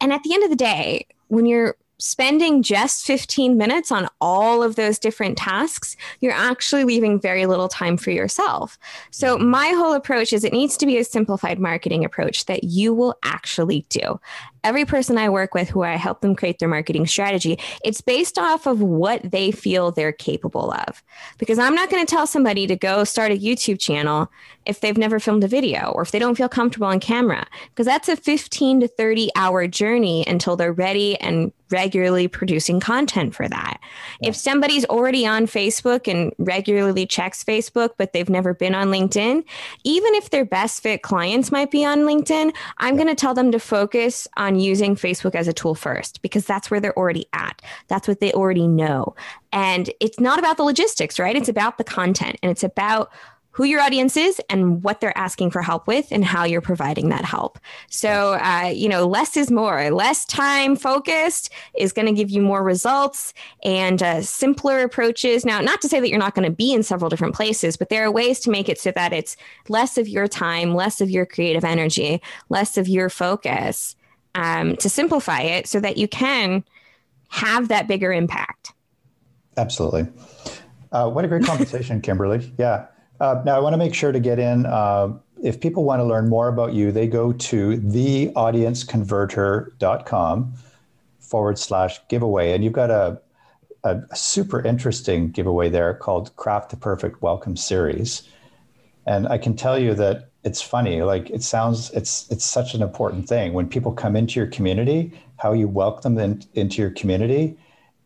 and 0.00 0.12
at 0.12 0.22
the 0.22 0.34
end 0.34 0.44
of 0.44 0.50
the 0.50 0.56
day, 0.56 1.06
when 1.26 1.46
you're 1.46 1.76
spending 1.98 2.62
just 2.62 3.04
15 3.04 3.56
minutes 3.56 3.90
on 3.90 4.08
all 4.20 4.62
of 4.62 4.76
those 4.76 4.98
different 4.98 5.36
tasks, 5.36 5.96
you're 6.20 6.32
actually 6.32 6.84
leaving 6.84 7.20
very 7.20 7.46
little 7.46 7.68
time 7.68 7.96
for 7.96 8.10
yourself. 8.10 8.78
So, 9.10 9.36
mm-hmm. 9.36 9.48
my 9.48 9.68
whole 9.68 9.92
approach 9.92 10.32
is 10.32 10.44
it 10.44 10.52
needs 10.52 10.76
to 10.78 10.86
be 10.86 10.98
a 10.98 11.04
simplified 11.04 11.58
marketing 11.58 12.04
approach 12.04 12.46
that 12.46 12.64
you 12.64 12.94
will 12.94 13.18
actually 13.22 13.86
do 13.88 14.20
every 14.64 14.84
person 14.84 15.16
I 15.18 15.28
work 15.28 15.54
with 15.54 15.70
who 15.70 15.82
I 15.82 15.96
help 15.96 16.20
them 16.20 16.34
create 16.34 16.58
their 16.58 16.68
marketing 16.68 17.06
strategy, 17.06 17.58
it's 17.84 18.00
based 18.00 18.38
off 18.38 18.66
of 18.66 18.80
what 18.80 19.22
they 19.30 19.50
feel 19.50 19.90
they're 19.90 20.12
capable 20.12 20.72
of. 20.72 21.02
Because 21.38 21.58
I'm 21.58 21.74
not 21.74 21.90
going 21.90 22.04
to 22.04 22.10
tell 22.10 22.26
somebody 22.26 22.66
to 22.66 22.76
go 22.76 23.04
start 23.04 23.32
a 23.32 23.38
YouTube 23.38 23.80
channel 23.80 24.30
if 24.66 24.80
they've 24.80 24.98
never 24.98 25.18
filmed 25.18 25.44
a 25.44 25.48
video 25.48 25.90
or 25.94 26.02
if 26.02 26.10
they 26.10 26.18
don't 26.18 26.34
feel 26.34 26.48
comfortable 26.48 26.86
on 26.86 27.00
camera, 27.00 27.46
because 27.70 27.86
that's 27.86 28.08
a 28.08 28.16
15 28.16 28.80
to 28.80 28.88
30 28.88 29.30
hour 29.34 29.66
journey 29.66 30.24
until 30.26 30.56
they're 30.56 30.72
ready 30.72 31.18
and 31.20 31.52
regularly 31.70 32.26
producing 32.26 32.80
content 32.80 33.34
for 33.34 33.48
that. 33.48 33.78
Yeah. 34.20 34.30
If 34.30 34.36
somebody's 34.36 34.84
already 34.86 35.24
on 35.24 35.46
Facebook 35.46 36.10
and 36.10 36.32
regularly 36.38 37.06
checks 37.06 37.44
Facebook, 37.44 37.90
but 37.96 38.12
they've 38.12 38.28
never 38.28 38.54
been 38.54 38.74
on 38.74 38.88
LinkedIn, 38.88 39.44
even 39.84 40.14
if 40.14 40.30
their 40.30 40.44
best 40.44 40.82
fit 40.82 41.02
clients 41.02 41.52
might 41.52 41.70
be 41.70 41.84
on 41.84 42.00
LinkedIn, 42.00 42.52
I'm 42.78 42.96
going 42.96 43.08
to 43.08 43.14
tell 43.14 43.34
them 43.34 43.52
to 43.52 43.60
focus 43.60 44.26
on 44.36 44.48
on 44.48 44.58
using 44.58 44.96
Facebook 44.96 45.34
as 45.34 45.46
a 45.46 45.52
tool 45.52 45.74
first 45.74 46.22
because 46.22 46.46
that's 46.46 46.70
where 46.70 46.80
they're 46.80 46.96
already 46.96 47.26
at. 47.34 47.60
That's 47.88 48.08
what 48.08 48.20
they 48.20 48.32
already 48.32 48.66
know. 48.66 49.14
And 49.52 49.90
it's 50.00 50.18
not 50.18 50.38
about 50.38 50.56
the 50.56 50.62
logistics, 50.62 51.18
right? 51.18 51.36
It's 51.36 51.50
about 51.50 51.76
the 51.78 51.84
content 51.84 52.36
and 52.42 52.50
it's 52.50 52.64
about 52.64 53.12
who 53.58 53.64
your 53.64 53.80
audience 53.80 54.16
is 54.16 54.40
and 54.48 54.84
what 54.84 55.00
they're 55.00 55.18
asking 55.18 55.50
for 55.50 55.62
help 55.62 55.88
with 55.88 56.06
and 56.12 56.24
how 56.24 56.44
you're 56.44 56.60
providing 56.60 57.08
that 57.08 57.24
help. 57.24 57.58
So, 57.90 58.34
uh, 58.34 58.72
you 58.72 58.88
know, 58.88 59.04
less 59.04 59.36
is 59.36 59.50
more. 59.50 59.90
Less 59.90 60.24
time 60.24 60.76
focused 60.76 61.50
is 61.76 61.92
going 61.92 62.06
to 62.06 62.12
give 62.12 62.30
you 62.30 62.40
more 62.40 62.62
results 62.62 63.34
and 63.64 64.00
uh, 64.00 64.22
simpler 64.22 64.82
approaches. 64.82 65.44
Now, 65.44 65.60
not 65.60 65.80
to 65.80 65.88
say 65.88 65.98
that 65.98 66.08
you're 66.08 66.20
not 66.20 66.36
going 66.36 66.48
to 66.48 66.54
be 66.54 66.72
in 66.72 66.84
several 66.84 67.08
different 67.08 67.34
places, 67.34 67.76
but 67.76 67.88
there 67.88 68.04
are 68.04 68.12
ways 68.12 68.38
to 68.40 68.50
make 68.50 68.68
it 68.68 68.78
so 68.78 68.92
that 68.92 69.12
it's 69.12 69.36
less 69.68 69.98
of 69.98 70.06
your 70.06 70.28
time, 70.28 70.72
less 70.72 71.00
of 71.00 71.10
your 71.10 71.26
creative 71.26 71.64
energy, 71.64 72.22
less 72.50 72.78
of 72.78 72.86
your 72.86 73.10
focus 73.10 73.96
um, 74.36 74.76
to 74.76 74.88
simplify 74.88 75.40
it 75.40 75.66
so 75.66 75.80
that 75.80 75.96
you 75.96 76.06
can 76.06 76.62
have 77.30 77.66
that 77.66 77.88
bigger 77.88 78.12
impact. 78.12 78.72
Absolutely. 79.56 80.06
Uh, 80.92 81.10
what 81.10 81.24
a 81.24 81.28
great 81.28 81.44
conversation, 81.44 82.00
Kimberly. 82.00 82.52
Yeah. 82.56 82.86
Uh, 83.20 83.42
now, 83.44 83.56
I 83.56 83.60
want 83.60 83.74
to 83.74 83.78
make 83.78 83.94
sure 83.94 84.12
to 84.12 84.20
get 84.20 84.38
in. 84.38 84.66
Uh, 84.66 85.14
if 85.42 85.60
people 85.60 85.84
want 85.84 86.00
to 86.00 86.04
learn 86.04 86.28
more 86.28 86.48
about 86.48 86.72
you, 86.72 86.90
they 86.92 87.06
go 87.06 87.32
to 87.32 87.78
theaudienceconverter.com 87.78 90.54
forward 91.18 91.58
slash 91.58 92.00
giveaway. 92.08 92.52
And 92.52 92.64
you've 92.64 92.72
got 92.72 92.90
a, 92.90 93.20
a, 93.84 94.00
super 94.16 94.64
interesting 94.64 95.30
giveaway 95.30 95.68
there 95.68 95.92
called 95.94 96.34
Craft 96.36 96.70
the 96.70 96.76
Perfect 96.76 97.22
Welcome 97.22 97.56
Series. 97.56 98.22
And 99.06 99.28
I 99.28 99.38
can 99.38 99.54
tell 99.56 99.78
you 99.78 99.94
that 99.94 100.28
it's 100.44 100.62
funny 100.62 101.02
like 101.02 101.30
it 101.30 101.42
sounds 101.42 101.90
it's 101.90 102.30
it's 102.30 102.44
such 102.44 102.74
an 102.74 102.82
important 102.82 103.28
thing 103.28 103.52
when 103.52 103.68
people 103.68 103.92
come 103.92 104.14
into 104.14 104.38
your 104.38 104.46
community 104.46 105.12
how 105.36 105.52
you 105.52 105.66
welcome 105.66 106.14
them 106.14 106.38
into 106.54 106.80
your 106.80 106.92
community 106.92 107.56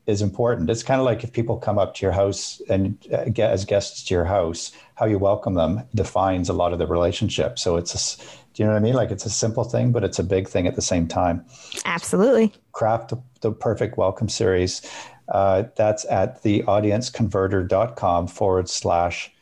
is 0.06 0.22
important 0.22 0.70
it's 0.70 0.82
kind 0.82 0.98
of 0.98 1.04
like 1.04 1.22
if 1.22 1.32
people 1.32 1.56
come 1.56 1.78
up 1.78 1.94
to 1.94 2.04
your 2.04 2.12
house 2.12 2.60
and 2.68 3.06
uh, 3.12 3.24
get 3.24 3.50
as 3.50 3.64
guests 3.64 4.02
to 4.02 4.14
your 4.14 4.24
house 4.24 4.72
how 5.02 5.08
you 5.08 5.18
welcome 5.18 5.54
them 5.54 5.82
defines 5.96 6.48
a 6.48 6.52
lot 6.52 6.72
of 6.72 6.78
the 6.78 6.86
relationship 6.86 7.58
so 7.58 7.76
it's 7.76 7.92
a, 7.92 8.24
do 8.54 8.62
you 8.62 8.64
know 8.64 8.72
what 8.72 8.78
i 8.78 8.82
mean 8.82 8.94
like 8.94 9.10
it's 9.10 9.26
a 9.26 9.30
simple 9.30 9.64
thing 9.64 9.90
but 9.90 10.04
it's 10.04 10.20
a 10.20 10.22
big 10.22 10.48
thing 10.48 10.68
at 10.68 10.76
the 10.76 10.82
same 10.82 11.08
time 11.08 11.44
absolutely 11.84 12.52
craft 12.70 13.08
the, 13.10 13.20
the 13.40 13.50
perfect 13.50 13.98
welcome 13.98 14.28
series 14.28 14.80
uh, 15.28 15.64
that's 15.76 16.04
at 16.06 16.40
theaudienceconverter.com 16.44 18.28
forward 18.28 18.68
slash 18.68 19.32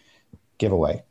giveaway 0.57 1.03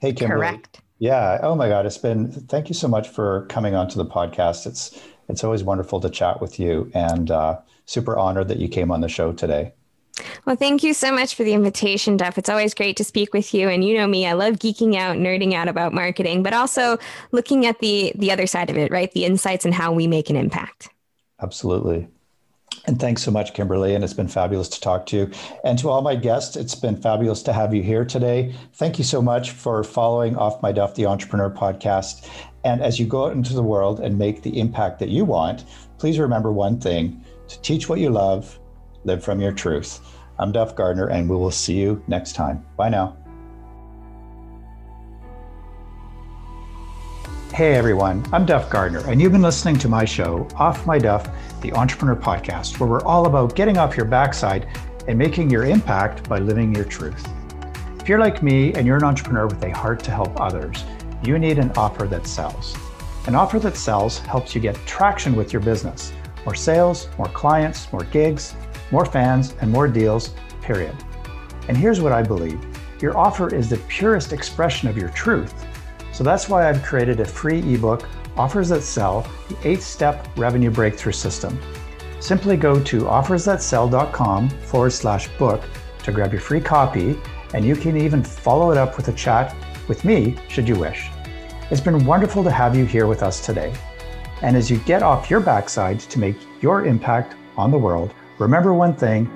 hey 0.00 0.14
kimberly 0.14 0.40
correct 0.40 0.80
yeah. 0.98 1.38
Oh 1.42 1.54
my 1.54 1.68
God. 1.68 1.84
It's 1.84 1.98
been, 1.98 2.30
thank 2.30 2.68
you 2.68 2.74
so 2.74 2.88
much 2.88 3.08
for 3.08 3.44
coming 3.46 3.74
onto 3.74 3.96
the 3.96 4.06
podcast. 4.06 4.66
It's, 4.66 4.98
it's 5.28 5.44
always 5.44 5.62
wonderful 5.62 6.00
to 6.00 6.08
chat 6.08 6.40
with 6.40 6.58
you 6.58 6.90
and 6.94 7.30
uh, 7.30 7.58
super 7.84 8.16
honored 8.16 8.48
that 8.48 8.58
you 8.58 8.68
came 8.68 8.90
on 8.90 9.00
the 9.00 9.08
show 9.08 9.32
today. 9.32 9.74
Well, 10.46 10.56
thank 10.56 10.82
you 10.82 10.92
so 10.92 11.10
much 11.10 11.34
for 11.34 11.42
the 11.42 11.54
invitation, 11.54 12.18
Duff. 12.18 12.36
It's 12.36 12.50
always 12.50 12.74
great 12.74 12.96
to 12.98 13.04
speak 13.04 13.32
with 13.32 13.54
you. 13.54 13.68
And 13.68 13.82
you 13.82 13.96
know 13.96 14.06
me, 14.06 14.26
I 14.26 14.34
love 14.34 14.56
geeking 14.56 14.94
out, 14.94 15.16
nerding 15.16 15.54
out 15.54 15.68
about 15.68 15.94
marketing, 15.94 16.42
but 16.42 16.52
also 16.52 16.98
looking 17.32 17.64
at 17.64 17.78
the 17.78 18.12
the 18.14 18.30
other 18.30 18.46
side 18.46 18.68
of 18.68 18.76
it, 18.76 18.90
right? 18.90 19.10
The 19.12 19.24
insights 19.24 19.64
and 19.64 19.72
how 19.72 19.92
we 19.92 20.06
make 20.06 20.28
an 20.28 20.36
impact. 20.36 20.90
Absolutely. 21.40 22.08
And 22.86 23.00
thanks 23.00 23.22
so 23.22 23.30
much, 23.30 23.54
Kimberly. 23.54 23.94
And 23.94 24.04
it's 24.04 24.12
been 24.12 24.28
fabulous 24.28 24.68
to 24.70 24.80
talk 24.80 25.06
to 25.06 25.16
you. 25.16 25.30
And 25.64 25.78
to 25.78 25.88
all 25.88 26.02
my 26.02 26.16
guests, 26.16 26.56
it's 26.56 26.74
been 26.74 27.00
fabulous 27.00 27.42
to 27.44 27.52
have 27.52 27.72
you 27.74 27.82
here 27.82 28.04
today. 28.04 28.54
Thank 28.74 28.98
you 28.98 29.04
so 29.04 29.22
much 29.22 29.52
for 29.52 29.82
following 29.82 30.36
Off 30.36 30.60
My 30.60 30.72
Duff, 30.72 30.94
the 30.94 31.06
Entrepreneur 31.06 31.50
Podcast. 31.50 32.28
And 32.64 32.82
as 32.82 32.98
you 32.98 33.06
go 33.06 33.26
out 33.26 33.32
into 33.32 33.54
the 33.54 33.62
world 33.62 34.00
and 34.00 34.18
make 34.18 34.42
the 34.42 34.58
impact 34.58 34.98
that 34.98 35.08
you 35.08 35.24
want, 35.24 35.64
please 35.98 36.18
remember 36.18 36.52
one 36.52 36.78
thing 36.78 37.24
to 37.48 37.60
teach 37.62 37.88
what 37.88 38.00
you 38.00 38.10
love, 38.10 38.58
live 39.04 39.24
from 39.24 39.40
your 39.40 39.52
truth. 39.52 40.00
I'm 40.36 40.50
Duff 40.50 40.74
Gardner, 40.74 41.10
and 41.10 41.30
we 41.30 41.36
will 41.36 41.52
see 41.52 41.74
you 41.74 42.02
next 42.08 42.32
time. 42.32 42.64
Bye 42.76 42.88
now. 42.88 43.16
Hey 47.52 47.74
everyone, 47.74 48.24
I'm 48.32 48.44
Duff 48.44 48.68
Gardner, 48.68 49.08
and 49.08 49.22
you've 49.22 49.30
been 49.30 49.42
listening 49.42 49.78
to 49.78 49.88
my 49.88 50.04
show, 50.04 50.48
Off 50.56 50.86
My 50.86 50.98
Duff, 50.98 51.28
the 51.60 51.72
Entrepreneur 51.72 52.16
Podcast, 52.16 52.80
where 52.80 52.88
we're 52.88 53.04
all 53.04 53.26
about 53.26 53.54
getting 53.54 53.78
off 53.78 53.96
your 53.96 54.06
backside 54.06 54.66
and 55.06 55.16
making 55.16 55.50
your 55.50 55.64
impact 55.64 56.28
by 56.28 56.40
living 56.40 56.74
your 56.74 56.84
truth. 56.84 57.28
If 58.00 58.08
you're 58.08 58.18
like 58.18 58.42
me 58.42 58.72
and 58.74 58.88
you're 58.88 58.96
an 58.96 59.04
entrepreneur 59.04 59.46
with 59.46 59.62
a 59.62 59.70
heart 59.70 60.02
to 60.02 60.10
help 60.10 60.40
others, 60.40 60.82
you 61.22 61.38
need 61.38 61.60
an 61.60 61.70
offer 61.76 62.08
that 62.08 62.26
sells. 62.26 62.76
An 63.28 63.36
offer 63.36 63.60
that 63.60 63.76
sells 63.76 64.18
helps 64.18 64.52
you 64.52 64.60
get 64.60 64.74
traction 64.84 65.36
with 65.36 65.52
your 65.52 65.62
business 65.62 66.12
more 66.44 66.56
sales, 66.56 67.08
more 67.16 67.28
clients, 67.28 67.90
more 67.92 68.04
gigs, 68.04 68.54
more 68.90 69.04
fans, 69.04 69.54
and 69.60 69.70
more 69.70 69.88
deals, 69.88 70.34
period. 70.62 70.94
And 71.68 71.76
here's 71.76 72.00
what 72.00 72.12
I 72.12 72.22
believe 72.22 72.60
your 73.00 73.18
offer 73.18 73.54
is 73.54 73.68
the 73.68 73.76
purest 73.88 74.32
expression 74.32 74.88
of 74.88 74.96
your 74.96 75.10
truth. 75.10 75.52
So 76.12 76.24
that's 76.24 76.48
why 76.48 76.68
I've 76.68 76.82
created 76.82 77.20
a 77.20 77.24
free 77.24 77.60
ebook, 77.74 78.08
Offers 78.36 78.68
That 78.70 78.82
Sell, 78.82 79.26
the 79.48 79.68
eight 79.68 79.82
step 79.82 80.26
revenue 80.36 80.70
breakthrough 80.70 81.12
system. 81.12 81.58
Simply 82.20 82.56
go 82.56 82.82
to 82.82 83.02
offersthatsell.com 83.02 84.48
forward 84.48 84.92
slash 84.92 85.28
book 85.36 85.62
to 86.02 86.12
grab 86.12 86.32
your 86.32 86.40
free 86.40 86.60
copy, 86.60 87.18
and 87.52 87.64
you 87.64 87.76
can 87.76 87.96
even 87.96 88.22
follow 88.22 88.70
it 88.70 88.78
up 88.78 88.96
with 88.96 89.08
a 89.08 89.12
chat 89.12 89.54
with 89.88 90.04
me 90.04 90.36
should 90.48 90.68
you 90.68 90.76
wish. 90.76 91.10
It's 91.70 91.80
been 91.80 92.04
wonderful 92.04 92.44
to 92.44 92.50
have 92.50 92.76
you 92.76 92.84
here 92.84 93.06
with 93.06 93.22
us 93.22 93.44
today. 93.44 93.74
And 94.42 94.56
as 94.56 94.70
you 94.70 94.78
get 94.78 95.02
off 95.02 95.30
your 95.30 95.40
backside 95.40 96.00
to 96.00 96.18
make 96.18 96.36
your 96.60 96.84
impact 96.86 97.36
on 97.56 97.70
the 97.70 97.78
world, 97.78 98.14
remember 98.44 98.74
one 98.74 98.94
thing 98.94 99.30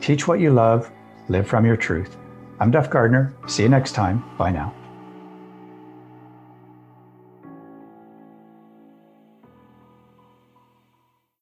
teach 0.00 0.26
what 0.26 0.40
you 0.40 0.50
love, 0.52 0.90
live 1.28 1.46
from 1.46 1.66
your 1.66 1.76
truth. 1.76 2.16
I'm 2.60 2.70
Duff 2.70 2.88
Gardner. 2.88 3.34
See 3.46 3.64
you 3.64 3.68
next 3.68 3.92
time. 3.92 4.24
Bye 4.38 4.50
now. 4.52 4.81